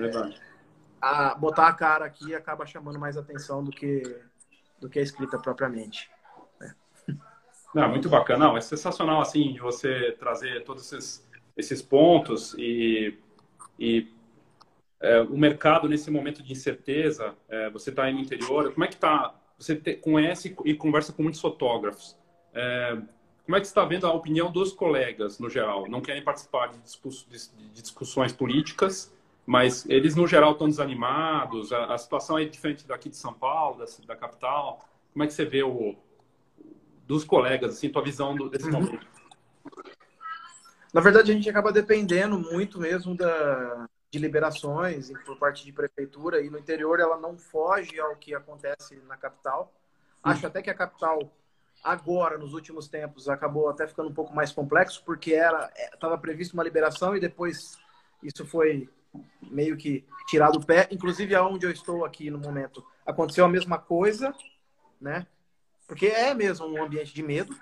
[1.01, 4.03] a, botar a cara aqui acaba chamando mais atenção do que,
[4.79, 6.09] do que a escrita propriamente.
[7.73, 8.45] Não, muito bacana.
[8.45, 13.17] Não, é sensacional, assim, de você trazer todos esses, esses pontos e,
[13.77, 14.07] e
[14.99, 18.87] é, o mercado nesse momento de incerteza, é, você está aí no interior, como é
[18.87, 19.35] que está?
[19.57, 22.15] Você te, conhece e conversa com muitos fotógrafos.
[22.53, 22.97] É,
[23.45, 25.89] como é que você está vendo a opinião dos colegas, no geral?
[25.89, 29.13] Não querem participar de, discuss, de, de discussões políticas,
[29.45, 31.71] mas eles, no geral, estão desanimados.
[31.71, 34.85] A, a, situação é diferente daqui de São Paulo, da, da capital.
[35.13, 35.95] Como é que você vê o,
[37.07, 38.73] dos colegas, assim, tua visão desse uhum.
[38.73, 39.07] momento?
[40.93, 46.41] Na verdade, a gente acaba dependendo muito mesmo da, de liberações por parte de prefeitura
[46.41, 49.73] e no interior ela não foge ao que acontece na capital.
[50.23, 51.31] Acho até que a capital
[51.83, 56.17] agora nos últimos tempos acabou até ficando um pouco mais complexo porque era estava é,
[56.17, 57.77] previsto uma liberação e depois
[58.23, 58.89] isso foi
[59.41, 60.87] meio que tirado o pé.
[60.91, 64.33] Inclusive aonde eu estou aqui no momento aconteceu a mesma coisa,
[64.99, 65.25] né?
[65.87, 67.57] Porque é mesmo um ambiente de medo.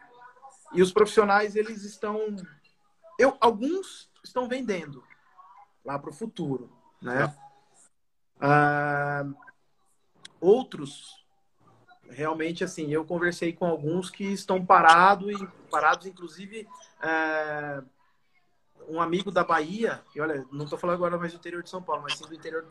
[0.74, 2.36] E os profissionais, eles estão.
[3.20, 5.04] Eu, alguns estão vendendo
[5.86, 6.70] lá para o futuro.
[7.02, 7.34] Né?
[8.40, 9.26] Ah,
[10.42, 11.26] outros,
[12.10, 16.68] realmente, assim, eu conversei com alguns que estão parados, e parados, inclusive.
[17.02, 17.84] É,
[18.88, 21.82] um amigo da Bahia, e olha, não estou falando agora mais do interior de São
[21.82, 22.68] Paulo, mas sim do interior,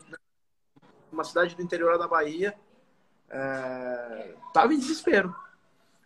[1.11, 2.55] uma cidade do interior da Bahia,
[4.47, 5.35] estava é, em desespero.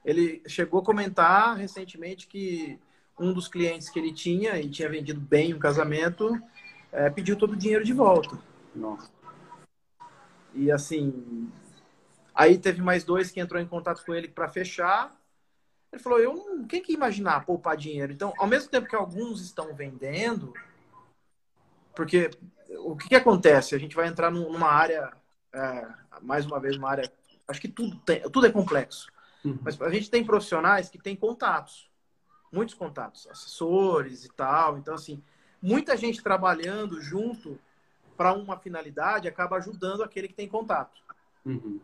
[0.03, 2.79] Ele chegou a comentar recentemente que
[3.19, 6.41] um dos clientes que ele tinha e tinha vendido bem o casamento
[6.91, 8.37] é, pediu todo o dinheiro de volta.
[8.75, 9.09] Nossa.
[10.53, 11.51] E assim,
[12.33, 15.15] aí teve mais dois que entrou em contato com ele para fechar.
[15.91, 18.11] Ele falou: "Eu não, quem que imaginar poupar dinheiro?".
[18.11, 20.53] Então, ao mesmo tempo que alguns estão vendendo,
[21.95, 22.31] porque
[22.77, 23.75] o que, que acontece?
[23.75, 25.11] A gente vai entrar numa área,
[25.53, 25.87] é,
[26.21, 27.11] mais uma vez, uma área.
[27.47, 29.11] Acho que tudo tem, tudo é complexo.
[29.43, 29.57] Uhum.
[29.61, 31.89] Mas a gente tem profissionais que têm contatos,
[32.51, 34.77] muitos contatos, assessores e tal.
[34.77, 35.21] Então, assim,
[35.61, 37.59] muita gente trabalhando junto
[38.17, 41.01] para uma finalidade acaba ajudando aquele que tem contato.
[41.45, 41.79] Uhum.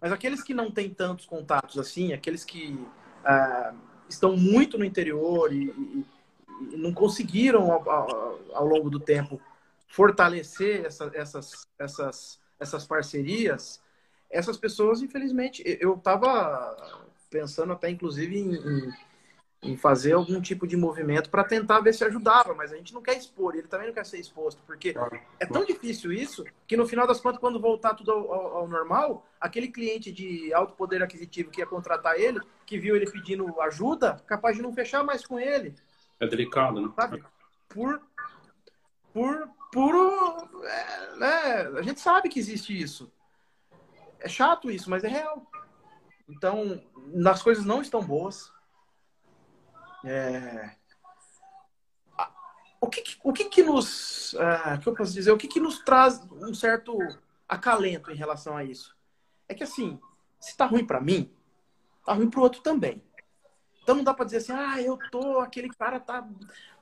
[0.00, 2.84] Mas aqueles que não têm tantos contatos assim, aqueles que
[3.24, 3.72] ah,
[4.08, 6.06] estão muito no interior e, e,
[6.72, 9.40] e não conseguiram ao, ao, ao, longo do tempo
[9.86, 13.80] fortalecer essa, essas, essas, essas parcerias,
[14.28, 17.00] essas pessoas, infelizmente, eu estava
[17.30, 18.92] pensando até, inclusive, em, em,
[19.62, 23.02] em, fazer algum tipo de movimento para tentar ver se ajudava, mas a gente não
[23.02, 24.94] quer expor, ele também não quer ser exposto, porque
[25.38, 28.68] é tão difícil isso que, no final das contas, quando voltar tudo ao, ao, ao
[28.68, 33.60] normal, aquele cliente de alto poder aquisitivo que ia contratar ele, que viu ele pedindo
[33.60, 35.74] ajuda, capaz de não fechar mais com ele.
[36.18, 36.92] É delicado, né?
[36.96, 37.22] Sabe?
[37.68, 38.00] Por,
[39.12, 40.64] por puro.
[40.64, 41.78] É, né?
[41.78, 43.10] A gente sabe que existe isso.
[44.20, 45.44] É chato isso, mas é real.
[46.28, 46.80] Então,
[47.26, 48.52] as coisas não estão boas.
[50.04, 50.70] É...
[52.80, 54.32] O que, o que, que nos.
[54.32, 55.30] Uh, que eu posso dizer?
[55.30, 56.98] O que, que nos traz um certo
[57.48, 58.96] acalento em relação a isso?
[59.48, 60.00] É que assim,
[60.40, 61.32] se tá ruim para mim,
[62.04, 63.02] tá ruim pro outro também.
[63.82, 66.28] Então não dá para dizer assim, ah, eu tô, aquele cara tá,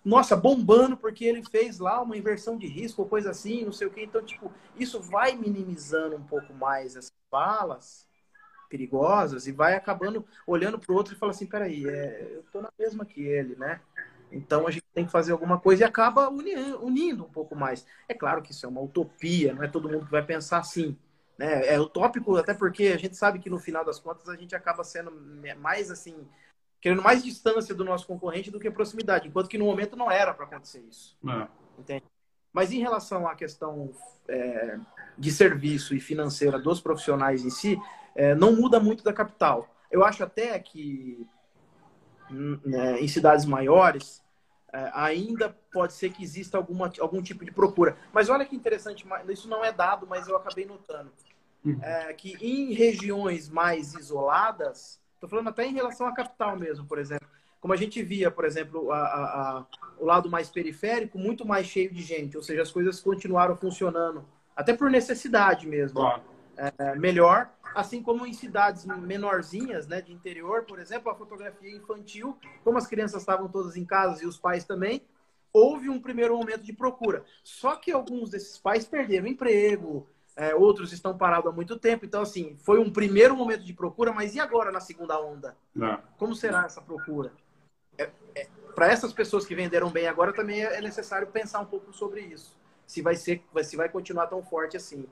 [0.05, 3.87] nossa, bombando porque ele fez lá uma inversão de risco ou coisa assim, não sei
[3.87, 4.05] o quê.
[4.05, 8.07] Então, tipo, isso vai minimizando um pouco mais essas falas
[8.71, 12.63] perigosas e vai acabando olhando para o outro e fala assim, peraí, é, eu estou
[12.63, 13.81] na mesma que ele, né?
[14.33, 17.85] Então a gente tem que fazer alguma coisa e acaba unindo, unindo, um pouco mais.
[18.09, 20.97] É claro que isso é uma utopia, não é todo mundo que vai pensar assim.
[21.37, 21.67] Né?
[21.67, 24.85] É utópico, até porque a gente sabe que no final das contas a gente acaba
[24.85, 25.11] sendo
[25.59, 26.29] mais assim,
[26.81, 30.33] querendo mais distância do nosso concorrente do que proximidade, enquanto que no momento não era
[30.33, 31.19] para acontecer isso.
[31.27, 31.49] É.
[31.79, 32.05] Entende?
[32.53, 33.91] Mas em relação à questão
[34.29, 34.79] é,
[35.17, 37.81] de serviço e financeira dos profissionais em si,
[38.15, 39.69] é, não muda muito da capital.
[39.91, 41.27] Eu acho até que
[42.65, 44.23] né, em cidades maiores,
[44.73, 47.97] é, ainda pode ser que exista alguma, algum tipo de procura.
[48.13, 51.11] Mas olha que interessante, isso não é dado, mas eu acabei notando.
[51.65, 51.79] Uhum.
[51.83, 56.99] É, que em regiões mais isoladas, estou falando até em relação à capital mesmo, por
[56.99, 57.29] exemplo,
[57.61, 59.67] como a gente via, por exemplo, a, a, a,
[59.99, 64.25] o lado mais periférico muito mais cheio de gente, ou seja, as coisas continuaram funcionando,
[64.57, 66.01] até por necessidade mesmo.
[66.01, 66.23] Claro
[66.79, 72.37] é, melhor, assim como em cidades menorzinhas, né, de interior, por exemplo, a fotografia infantil,
[72.63, 75.03] como as crianças estavam todas em casa e os pais também,
[75.53, 77.25] houve um primeiro momento de procura.
[77.43, 80.07] Só que alguns desses pais perderam emprego,
[80.37, 82.05] é, outros estão parados há muito tempo.
[82.05, 85.57] Então, assim, foi um primeiro momento de procura, mas e agora na segunda onda?
[85.75, 85.99] Não.
[86.19, 87.33] Como será essa procura?
[87.99, 91.93] É, é, Para essas pessoas que venderam bem agora, também é necessário pensar um pouco
[91.93, 92.59] sobre isso.
[92.87, 95.07] Se vai ser, se vai continuar tão forte assim.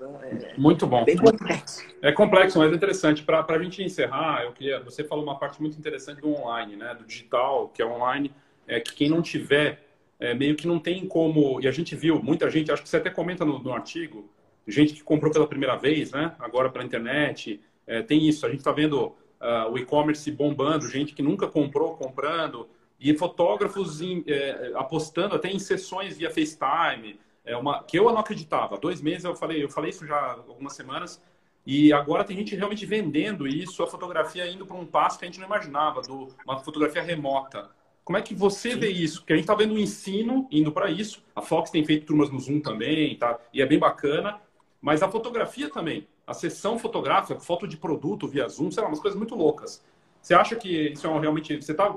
[0.00, 1.04] Então, é, muito bom.
[1.04, 1.86] Bem complexo.
[2.00, 3.22] É complexo, mas é interessante.
[3.22, 4.80] Para a gente encerrar, eu queria.
[4.80, 6.94] Você falou uma parte muito interessante do online, né?
[6.94, 8.32] Do digital, que é online,
[8.66, 9.86] é que quem não tiver,
[10.18, 11.60] é, meio que não tem como.
[11.60, 14.30] E a gente viu muita gente, acho que você até comenta no, no artigo,
[14.66, 16.34] gente que comprou pela primeira vez, né?
[16.38, 17.60] Agora pela internet.
[17.86, 18.46] É, tem isso.
[18.46, 22.66] A gente está vendo uh, o e-commerce bombando, gente que nunca comprou, comprando.
[22.98, 28.18] E fotógrafos em, é, apostando até em sessões via FaceTime é uma que eu não
[28.18, 28.76] acreditava.
[28.76, 31.22] Há dois meses eu falei, eu falei isso já há algumas semanas.
[31.66, 35.28] E agora tem gente realmente vendendo isso, a fotografia indo para um passo que a
[35.28, 37.70] gente não imaginava, do, uma fotografia remota.
[38.02, 38.78] Como é que você Sim.
[38.78, 39.20] vê isso?
[39.20, 41.22] Porque a gente está vendo o ensino indo para isso.
[41.36, 43.38] A Fox tem feito turmas no Zoom também, tá?
[43.52, 44.40] E é bem bacana.
[44.80, 48.98] Mas a fotografia também, a sessão fotográfica, foto de produto via Zoom, sei lá, umas
[48.98, 49.84] coisas muito loucas.
[50.22, 51.56] Você acha que isso é realmente.
[51.60, 51.94] Você tá,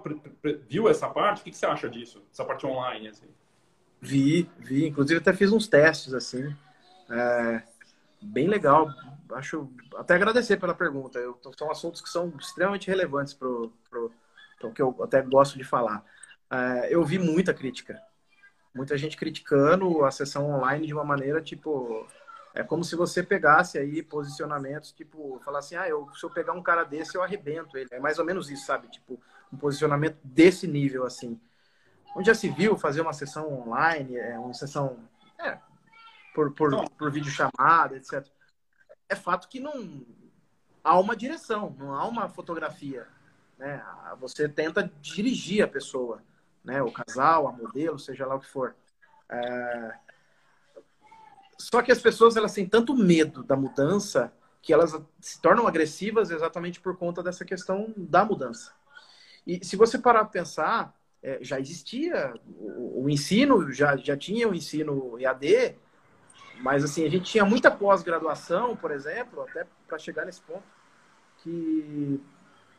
[0.68, 1.42] viu essa parte?
[1.42, 2.22] O que você acha disso?
[2.32, 3.08] Essa parte online?
[3.08, 3.28] Assim?
[4.04, 4.88] Vi, vi.
[4.88, 6.54] Inclusive até fiz uns testes assim.
[7.10, 7.64] É,
[8.22, 8.90] bem legal.
[9.32, 11.18] Acho até agradecer pela pergunta.
[11.20, 16.04] Eu, são assuntos que são extremamente relevantes para o que eu até gosto de falar.
[16.52, 17.98] É, eu vi muita crítica.
[18.76, 22.06] Muita gente criticando a sessão online de uma maneira tipo.
[22.54, 26.54] É como se você pegasse aí posicionamentos, tipo, falar assim, ah, eu, se eu pegar
[26.54, 27.90] um cara desse, eu arrebento ele.
[27.92, 28.88] É mais ou menos isso, sabe?
[28.90, 29.20] Tipo,
[29.52, 31.40] um posicionamento desse nível, assim
[32.16, 34.98] onde já se viu fazer uma sessão online, é, uma sessão
[35.40, 35.58] é,
[36.34, 38.26] por, por, por videochamada, etc.
[39.10, 40.06] É fato que não
[40.84, 43.08] há uma direção, não há uma fotografia.
[43.58, 43.84] Né?
[44.20, 46.22] Você tenta dirigir a pessoa,
[46.64, 46.82] né?
[46.82, 48.76] o casal, a modelo, seja lá o que for.
[49.30, 49.94] É...
[51.58, 56.30] Só que as pessoas elas têm tanto medo da mudança que elas se tornam agressivas
[56.30, 58.74] exatamente por conta dessa questão da mudança.
[59.46, 64.48] E se você parar para pensar, é, já existia o, o, ensino, já, já tinha
[64.48, 65.76] o ensino EAD,
[66.62, 70.64] mas assim, a gente tinha muita pós-graduação, por exemplo, até para chegar nesse ponto,
[71.38, 72.22] que,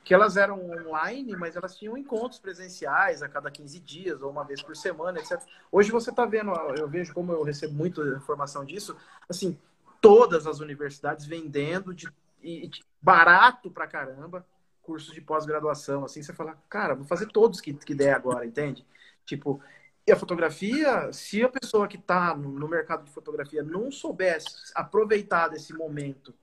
[0.04, 4.44] que elas eram online, mas elas tinham encontros presenciais a cada 15 dias ou uma
[4.44, 5.40] vez por semana, etc.
[5.72, 8.94] Hoje você está vendo, eu vejo como eu recebo muita informação disso,
[9.26, 9.58] assim,
[10.02, 12.06] todas as universidades vendendo de,
[12.42, 14.46] de barato pra caramba,
[14.84, 18.86] cursos de pós-graduação, assim, você fala, cara, vou fazer todos que, que der agora, entende?
[19.24, 19.60] Tipo,
[20.06, 25.48] e a fotografia, se a pessoa que está no mercado de fotografia não soubesse aproveitar
[25.48, 26.34] desse momento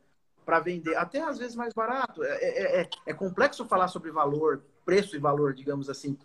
[0.44, 4.64] para vender, até às vezes mais barato, é, é, é, é, complexo falar sobre valor,
[4.84, 6.18] preço e valor, digamos assim,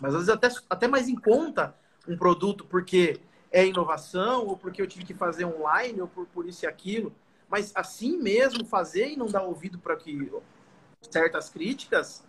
[0.00, 1.74] mas às vezes até, até mais em conta
[2.08, 3.20] um produto porque
[3.52, 7.14] é inovação, ou porque eu tive que fazer online, ou por, por isso e aquilo,
[7.48, 10.28] mas assim mesmo fazer e não dar ouvido para que
[11.10, 12.24] certas críticas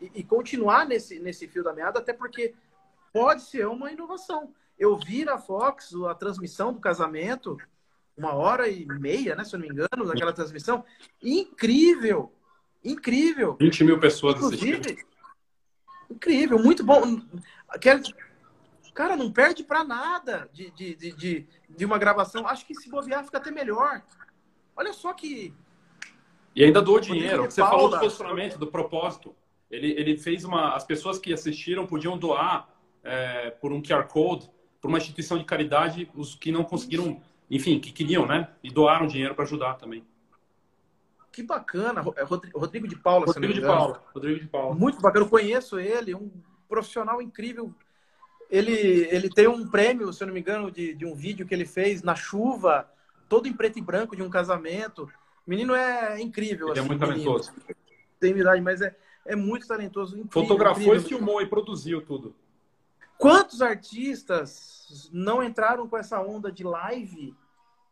[0.00, 2.54] e, e, continuar nesse, nesse fio da meada, até porque
[3.12, 4.54] pode ser uma inovação.
[4.78, 7.56] Eu vi na Fox a transmissão do casamento,
[8.16, 10.84] uma hora e meia, né, se eu não me engano, daquela transmissão.
[11.22, 12.32] Incrível!
[12.82, 13.56] Incrível!
[13.60, 15.10] 20 mil pessoas Inclusive, assistindo.
[16.10, 17.20] Incrível, muito bom.
[18.94, 22.46] Cara, não perde para nada de, de, de, de, uma gravação.
[22.46, 24.02] Acho que se bobear fica até melhor.
[24.76, 25.54] Olha só que,
[26.60, 27.44] e ainda doou dinheiro.
[27.44, 29.34] Você falou do posicionamento, do propósito.
[29.70, 30.74] Ele, ele fez uma.
[30.74, 32.68] As pessoas que assistiram podiam doar
[33.02, 37.80] é, por um QR Code para uma instituição de caridade, os que não conseguiram, enfim,
[37.80, 38.50] que queriam, né?
[38.62, 40.04] E doaram dinheiro para ajudar também.
[41.32, 42.04] que bacana.
[42.16, 43.24] É Rodrigo de Paula.
[43.24, 44.02] Rodrigo de Paula.
[44.14, 44.74] Rodrigo de Paula.
[44.74, 45.24] Muito bacana.
[45.24, 46.30] Eu conheço ele, um
[46.68, 47.74] profissional incrível.
[48.50, 51.54] Ele, ele tem um prêmio, se eu não me engano, de, de um vídeo que
[51.54, 52.86] ele fez na chuva,
[53.30, 55.08] todo em preto e branco de um casamento.
[55.46, 56.68] O menino é incrível.
[56.68, 57.52] Ele é assim, é muito talentoso.
[58.18, 60.16] Tem idade, mas é, é muito talentoso.
[60.16, 61.00] Incrível, Fotografou incrível.
[61.00, 62.34] e filmou e produziu tudo.
[63.18, 67.34] Quantos artistas não entraram com essa onda de live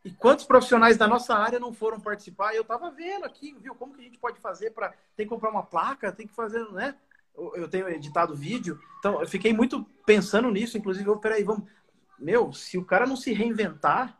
[0.04, 2.54] e quantos profissionais da nossa área não foram participar?
[2.54, 3.74] Eu estava vendo aqui, viu?
[3.74, 4.94] Como que a gente pode fazer para.
[5.16, 6.94] Tem que comprar uma placa, tem que fazer, né?
[7.36, 8.80] Eu tenho editado vídeo.
[8.98, 10.78] Então, eu fiquei muito pensando nisso.
[10.78, 11.68] Inclusive, eu, peraí, vamos.
[12.18, 14.17] Meu, se o cara não se reinventar.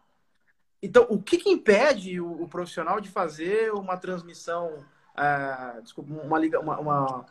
[0.83, 4.85] Então, o que, que impede o, o profissional de fazer uma transmissão.
[5.17, 7.27] Uh, desculpa, uma, uma, uma,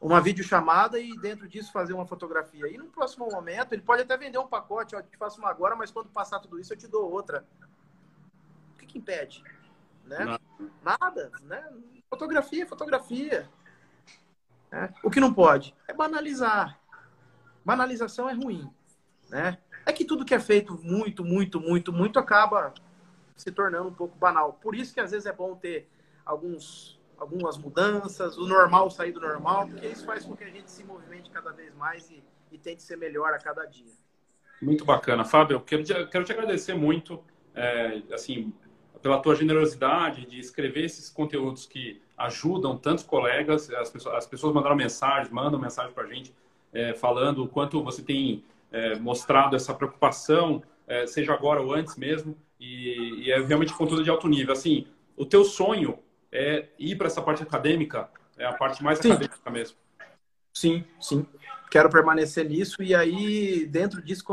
[0.00, 2.68] uma videochamada e dentro disso fazer uma fotografia.
[2.68, 5.50] E no próximo momento, ele pode até vender um pacote, ó, eu te faço uma
[5.50, 7.44] agora, mas quando passar tudo isso, eu te dou outra
[8.88, 9.44] que impede?
[10.04, 10.24] Né?
[10.24, 10.40] Nada.
[10.82, 11.70] Nada né?
[12.08, 13.48] Fotografia, fotografia.
[14.72, 14.92] Né?
[15.04, 16.80] O que não pode é banalizar.
[17.64, 18.68] Banalização é ruim.
[19.28, 19.58] Né?
[19.88, 22.74] É que tudo que é feito muito, muito, muito, muito acaba
[23.34, 24.52] se tornando um pouco banal.
[24.60, 25.88] Por isso que às vezes é bom ter
[26.26, 30.70] alguns, algumas mudanças, o normal sair do normal, porque isso faz com que a gente
[30.70, 32.22] se movimente cada vez mais e,
[32.52, 33.90] e tente ser melhor a cada dia.
[34.60, 35.24] Muito bacana.
[35.24, 37.24] Fábio, quero te, quero te agradecer muito.
[37.54, 38.52] É, assim,
[39.00, 43.70] pela tua generosidade de escrever esses conteúdos que ajudam tantos colegas.
[43.70, 46.34] As pessoas, as pessoas mandaram mensagens, mandam mensagem para a gente
[46.74, 51.96] é, falando o quanto você tem é, mostrado essa preocupação, é, seja agora ou antes
[51.96, 54.52] mesmo, e, e, é realmente conteúdo de alto nível.
[54.52, 55.98] Assim, o teu sonho
[56.30, 59.10] é ir para essa parte acadêmica, é a parte mais sim.
[59.10, 59.76] acadêmica mesmo.
[60.52, 61.26] Sim, sim.
[61.70, 64.24] Quero permanecer nisso e aí, dentro disso,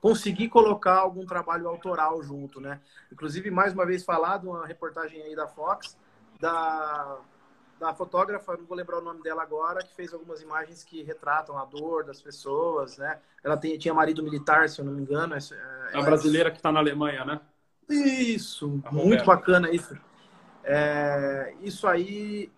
[0.00, 2.80] conseguir colocar algum trabalho autoral junto, né?
[3.12, 5.96] Inclusive, mais uma vez falado, uma reportagem aí da Fox,
[6.40, 7.18] da,
[7.82, 11.58] da fotógrafa, não vou lembrar o nome dela agora, que fez algumas imagens que retratam
[11.58, 13.20] a dor das pessoas, né?
[13.42, 15.34] Ela tem, tinha marido militar, se eu não me engano.
[15.34, 17.40] É, a brasileira que está na Alemanha, né?
[17.88, 19.98] Isso, muito bacana isso.
[20.62, 22.52] É, isso aí,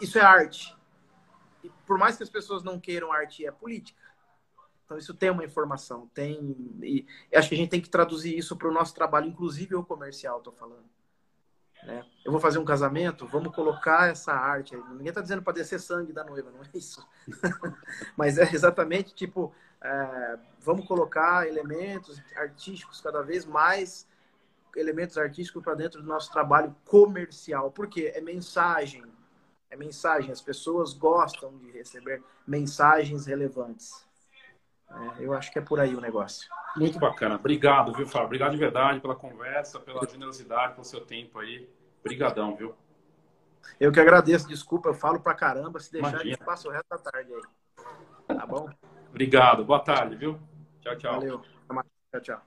[0.00, 0.76] isso é arte.
[1.62, 4.02] E por mais que as pessoas não queiram arte, é política.
[4.84, 6.56] Então, isso tem uma informação, tem.
[6.82, 9.84] E acho que a gente tem que traduzir isso para o nosso trabalho, inclusive o
[9.84, 10.84] comercial, estou falando.
[11.82, 12.04] Né?
[12.24, 14.82] Eu vou fazer um casamento, vamos colocar essa arte aí.
[14.90, 17.06] Ninguém está dizendo para descer sangue da noiva, não é isso.
[18.16, 24.06] Mas é exatamente tipo: é, vamos colocar elementos artísticos cada vez mais
[24.76, 27.70] elementos artísticos para dentro do nosso trabalho comercial.
[27.70, 28.12] Por quê?
[28.14, 29.04] É mensagem.
[29.68, 30.30] É mensagem.
[30.30, 34.06] As pessoas gostam de receber mensagens relevantes.
[34.90, 36.48] É, eu acho que é por aí o negócio.
[36.76, 37.36] Muito bacana.
[37.36, 38.26] Obrigado, viu, Fábio?
[38.26, 41.68] Obrigado de verdade pela conversa, pela generosidade, pelo seu tempo aí.
[42.00, 42.74] Obrigadão, viu?
[43.78, 44.48] Eu que agradeço.
[44.48, 45.78] Desculpa, eu falo pra caramba.
[45.80, 46.22] Se deixar, Imagina.
[46.22, 48.36] a gente passa o resto da tarde aí.
[48.36, 48.68] Tá bom?
[49.08, 49.64] Obrigado.
[49.64, 50.38] Boa tarde, viu?
[50.80, 51.14] Tchau, tchau.
[51.14, 51.42] Valeu.
[52.10, 52.42] Tchau, tchau.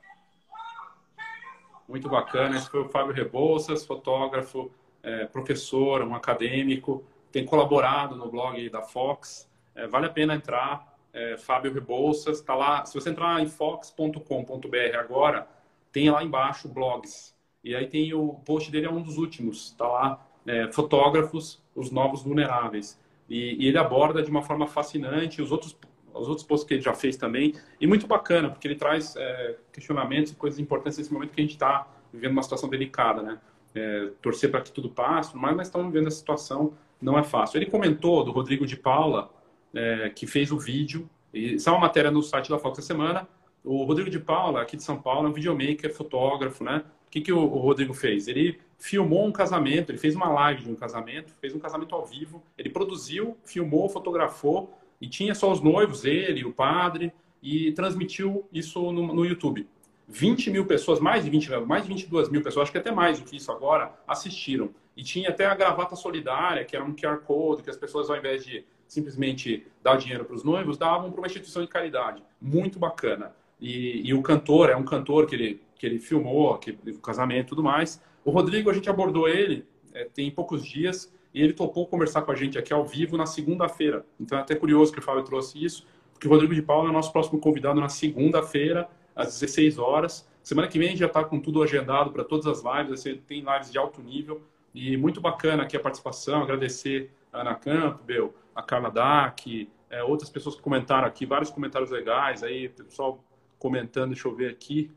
[1.88, 2.58] Muito bacana.
[2.58, 4.72] Esse foi o Fábio Rebouças, fotógrafo,
[5.02, 7.06] é, professor, um acadêmico.
[7.32, 9.50] Tem colaborado no blog da Fox.
[9.76, 12.84] É, vale a pena entrar é, Fábio Rebouças, está lá.
[12.86, 15.48] Se você entrar em fox.com.br agora,
[15.92, 17.34] tem lá embaixo blogs.
[17.64, 21.92] E aí tem o post dele é um dos últimos, está lá é, fotógrafos, os
[21.92, 23.00] novos vulneráveis.
[23.30, 25.78] E, e, ele aborda de uma forma fascinante os outros
[26.14, 29.56] os outros posts que ele já fez também e muito bacana porque ele traz é,
[29.72, 33.40] questionamentos e coisas importantes nesse momento que a gente está vivendo uma situação delicada, né?
[33.74, 37.58] É, torcer para que tudo passe, mas mas estamos vivendo a situação não é fácil.
[37.58, 39.32] Ele comentou do Rodrigo de Paula
[39.74, 41.10] é, que fez o vídeo.
[41.34, 43.28] E é uma matéria no site da Fox essa semana.
[43.64, 46.84] O Rodrigo de Paula, aqui de São Paulo, é um videomaker, fotógrafo, né?
[47.08, 48.28] O que, que o, o Rodrigo fez?
[48.28, 52.06] Ele filmou um casamento, ele fez uma live de um casamento, fez um casamento ao
[52.06, 58.48] vivo, ele produziu, filmou, fotografou e tinha só os noivos, ele, o padre, e transmitiu
[58.52, 59.68] isso no, no YouTube.
[60.08, 63.20] 20 mil pessoas, mais de 20 mais de 22 mil pessoas, acho que até mais
[63.20, 64.70] do que isso agora, assistiram.
[64.96, 68.18] E tinha até a gravata solidária, que era um QR Code, que as pessoas, ao
[68.18, 72.24] invés de simplesmente dar dinheiro para os noivos, davam para uma instituição de caridade.
[72.42, 73.34] Muito bacana.
[73.60, 77.48] E, e, o cantor, é um cantor que ele, que ele filmou, que, o casamento
[77.48, 78.02] e tudo mais.
[78.24, 82.32] O Rodrigo, a gente abordou ele é, tem poucos dias e ele topou conversar com
[82.32, 84.06] a gente aqui ao vivo na segunda-feira.
[84.20, 86.90] Então é até curioso que o Fábio trouxe isso, porque o Rodrigo de Paula é
[86.90, 90.28] o nosso próximo convidado na segunda-feira, às 16 horas.
[90.42, 93.78] Semana que vem já está com tudo agendado para todas as lives, tem lives de
[93.78, 94.42] alto nível.
[94.74, 100.56] E muito bacana aqui a participação, agradecer Ana Campbell, a Carla Dac, é, outras pessoas
[100.56, 103.24] que comentaram aqui, vários comentários legais aí, pessoal
[103.60, 104.92] comentando, deixa eu ver aqui,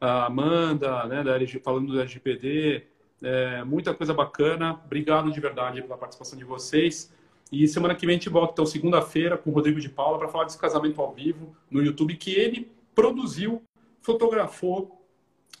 [0.00, 2.86] a Amanda, né, da LG, falando do LGPD,
[3.22, 4.80] É, muita coisa bacana.
[4.86, 7.12] Obrigado de verdade pela participação de vocês.
[7.52, 10.28] E semana que vem a gente volta, então, segunda-feira, com o Rodrigo de Paula, para
[10.28, 13.62] falar desse casamento ao vivo no YouTube, que ele produziu,
[14.00, 15.04] fotografou,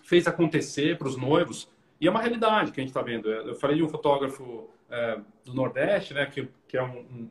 [0.04, 1.68] fez acontecer para os noivos.
[2.00, 3.28] E é uma realidade que a gente está vendo.
[3.28, 7.28] Eu falei de um fotógrafo é, do Nordeste, né, que, que é um,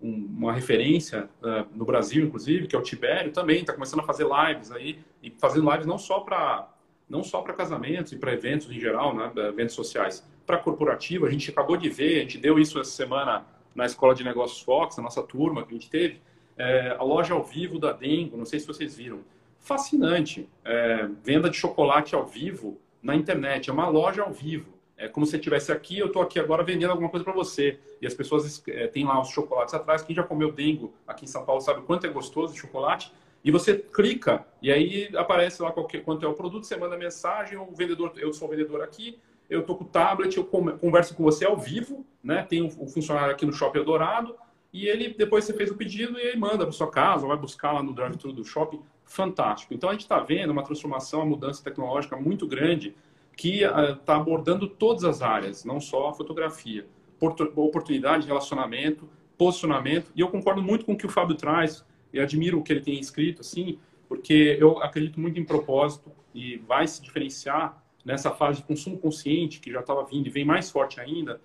[0.00, 4.04] um, uma referência uh, no Brasil, inclusive, que é o Tibério, também está começando a
[4.04, 6.70] fazer lives aí, e fazendo lives não só para
[7.06, 11.26] não só para casamentos e para eventos em geral, né, eventos sociais, para corporativo.
[11.26, 13.44] A gente acabou de ver, a gente deu isso essa semana
[13.74, 16.22] na Escola de Negócios Fox, na nossa turma que a gente teve,
[16.56, 19.20] é, a loja ao vivo da Dengo, não sei se vocês viram.
[19.58, 20.48] Fascinante.
[20.64, 23.70] É, venda de chocolate ao vivo na internet.
[23.70, 24.73] É uma loja ao vivo.
[24.96, 27.78] É como se você estivesse aqui, eu estou aqui agora vendendo alguma coisa para você.
[28.00, 30.02] E as pessoas é, têm lá os chocolates atrás.
[30.02, 33.12] Quem já comeu dengo aqui em São Paulo sabe quanto é gostoso o chocolate.
[33.44, 37.58] E você clica e aí aparece lá qualquer, quanto é o produto, você manda mensagem,
[37.58, 39.18] o vendedor, eu sou o vendedor aqui,
[39.50, 42.42] eu tô com o tablet, eu converso com você ao vivo, né?
[42.42, 44.34] Tem o um, um funcionário aqui no Shopping Eldorado
[44.72, 47.72] e ele depois você fez o pedido e ele manda para sua casa, vai buscar
[47.72, 48.80] lá no drive-thru do shopping.
[49.04, 49.74] Fantástico.
[49.74, 52.96] Então a gente está vendo uma transformação, uma mudança tecnológica muito grande
[53.36, 56.86] que está uh, abordando todas as áreas, não só a fotografia.
[57.56, 59.08] Oportunidade, relacionamento,
[59.38, 60.12] posicionamento.
[60.14, 61.84] E eu concordo muito com o que o Fábio traz.
[62.12, 63.78] E admiro o que ele tem escrito, assim,
[64.08, 69.58] porque eu acredito muito em propósito e vai se diferenciar nessa fase de consumo consciente
[69.58, 71.40] que já estava vindo e vem mais forte ainda.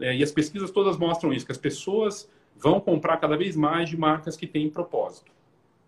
[0.00, 3.90] É, e as pesquisas todas mostram isso, que as pessoas vão comprar cada vez mais
[3.90, 5.30] de marcas que têm propósito.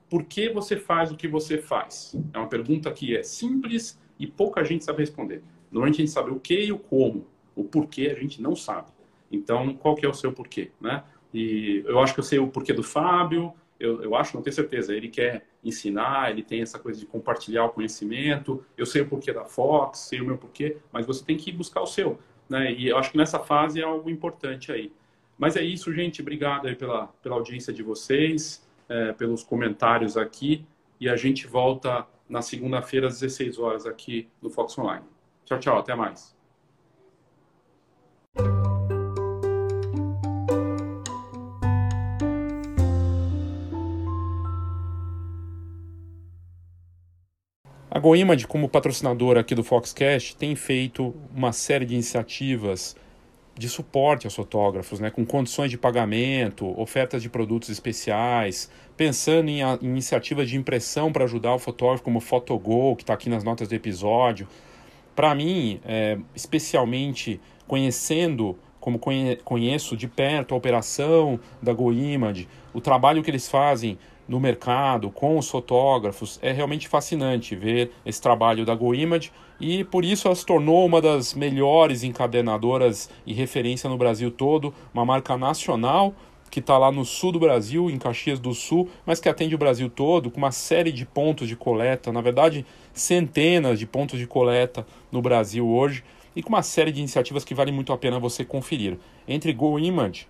[0.09, 2.15] Por que você faz o que você faz?
[2.33, 5.43] É uma pergunta que é simples e pouca gente sabe responder.
[5.71, 7.27] Normalmente a gente sabe o que e o como.
[7.55, 8.89] O porquê a gente não sabe.
[9.31, 11.03] Então, qual que é o seu porquê, né?
[11.33, 14.55] E eu acho que eu sei o porquê do Fábio, eu, eu acho, não tenho
[14.55, 14.95] certeza.
[14.95, 18.65] Ele quer ensinar, ele tem essa coisa de compartilhar o conhecimento.
[18.77, 21.83] Eu sei o porquê da Fox, sei o meu porquê, mas você tem que buscar
[21.83, 22.19] o seu.
[22.49, 22.73] Né?
[22.73, 24.93] E eu acho que nessa fase é algo importante aí.
[25.37, 26.23] Mas é isso, gente.
[26.23, 30.65] Obrigado aí pela, pela audiência de vocês, é, pelos comentários aqui.
[30.99, 35.05] E a gente volta na segunda-feira às 16 horas aqui no Fox Online.
[35.45, 35.79] Tchau, tchau.
[35.79, 36.37] Até mais.
[47.97, 52.95] A GoImage, como patrocinadora aqui do Foxcast, tem feito uma série de iniciativas
[53.59, 59.61] de suporte aos fotógrafos, né, com condições de pagamento, ofertas de produtos especiais, pensando em,
[59.81, 63.67] iniciativas de impressão para ajudar o fotógrafo, como o Photogol, que está aqui nas notas
[63.69, 64.47] do episódio.
[65.15, 72.81] Para mim, é, especialmente conhecendo, como conhe, conheço de perto a operação da GoImage, o
[72.81, 73.99] trabalho que eles fazem
[74.29, 76.39] no mercado, com os fotógrafos.
[76.43, 81.01] É realmente fascinante ver esse trabalho da GoImage e por isso ela se tornou uma
[81.01, 86.15] das melhores encadernadoras e referência no Brasil todo, uma marca nacional
[86.51, 89.59] que está lá no sul do Brasil, em Caxias do Sul, mas que atende o
[89.59, 92.65] Brasil todo, com uma série de pontos de coleta, na verdade,
[92.95, 96.05] centenas de pontos de coleta no Brasil hoje,
[96.35, 98.97] e com uma série de iniciativas que vale muito a pena você conferir.
[99.27, 100.29] Entre GoImage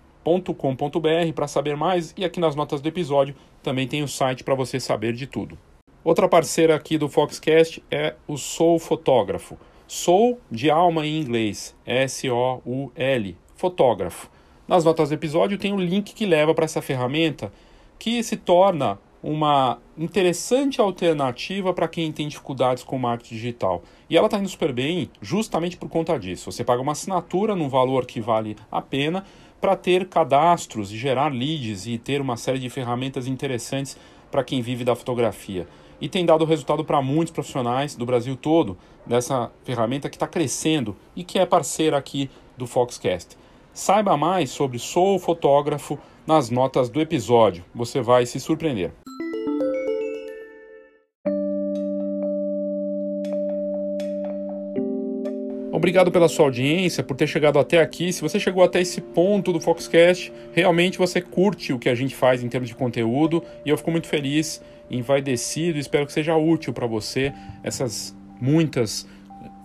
[0.53, 4.55] com.br para saber mais e aqui nas notas do episódio também tem o site para
[4.55, 5.57] você saber de tudo.
[6.03, 9.57] Outra parceira aqui do Foxcast é o Soul Fotógrafo.
[9.87, 14.29] Soul de alma em inglês, S-O-U-L, fotógrafo.
[14.67, 17.51] Nas notas do episódio tem o um link que leva para essa ferramenta
[17.97, 23.83] que se torna uma interessante alternativa para quem tem dificuldades com marketing digital.
[24.09, 26.51] E ela está indo super bem justamente por conta disso.
[26.51, 29.25] Você paga uma assinatura num valor que vale a pena
[29.59, 33.97] para ter cadastros e gerar leads e ter uma série de ferramentas interessantes
[34.31, 35.67] para quem vive da fotografia.
[35.99, 40.95] E tem dado resultado para muitos profissionais do Brasil todo dessa ferramenta que está crescendo
[41.15, 43.37] e que é parceira aqui do Foxcast.
[43.73, 48.91] Saiba mais sobre Sou Fotógrafo nas notas do episódio, você vai se surpreender.
[55.77, 58.11] Obrigado pela sua audiência, por ter chegado até aqui.
[58.11, 62.15] Se você chegou até esse ponto do Foxcast, realmente você curte o que a gente
[62.15, 64.59] faz em termos de conteúdo e eu fico muito feliz,
[64.89, 69.07] envaidecido, espero que seja útil para você essas muitas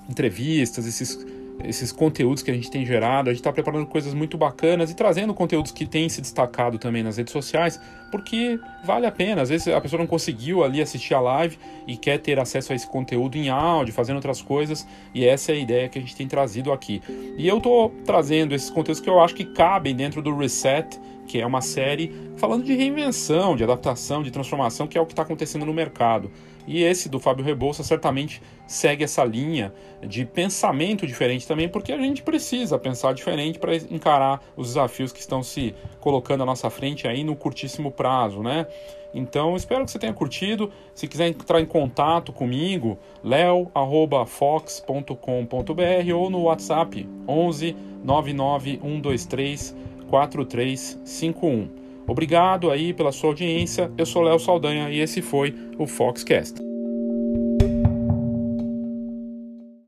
[0.07, 1.27] entrevistas, esses
[1.65, 3.29] esses conteúdos que a gente tem gerado.
[3.29, 7.03] A gente está preparando coisas muito bacanas e trazendo conteúdos que têm se destacado também
[7.03, 9.43] nas redes sociais, porque vale a pena.
[9.43, 12.77] Às vezes a pessoa não conseguiu ali assistir a live e quer ter acesso a
[12.77, 16.17] esse conteúdo em áudio, fazendo outras coisas, e essa é a ideia que a gente
[16.17, 17.03] tem trazido aqui.
[17.37, 21.41] E eu estou trazendo esses conteúdos que eu acho que cabem dentro do reset que
[21.41, 25.23] é uma série falando de reinvenção, de adaptação, de transformação, que é o que está
[25.23, 26.31] acontecendo no mercado.
[26.67, 29.73] E esse do Fábio Rebouça certamente segue essa linha
[30.07, 35.21] de pensamento diferente também, porque a gente precisa pensar diferente para encarar os desafios que
[35.21, 38.67] estão se colocando à nossa frente aí no curtíssimo prazo, né?
[39.15, 40.73] Então, espero que você tenha curtido.
[40.95, 49.77] Se quiser entrar em contato comigo, leo@fox.com.br ou no WhatsApp 11 99123
[50.09, 51.82] 4351.
[52.13, 53.91] Obrigado aí pela sua audiência.
[53.97, 56.61] Eu sou Léo Saldanha e esse foi o Foxcast.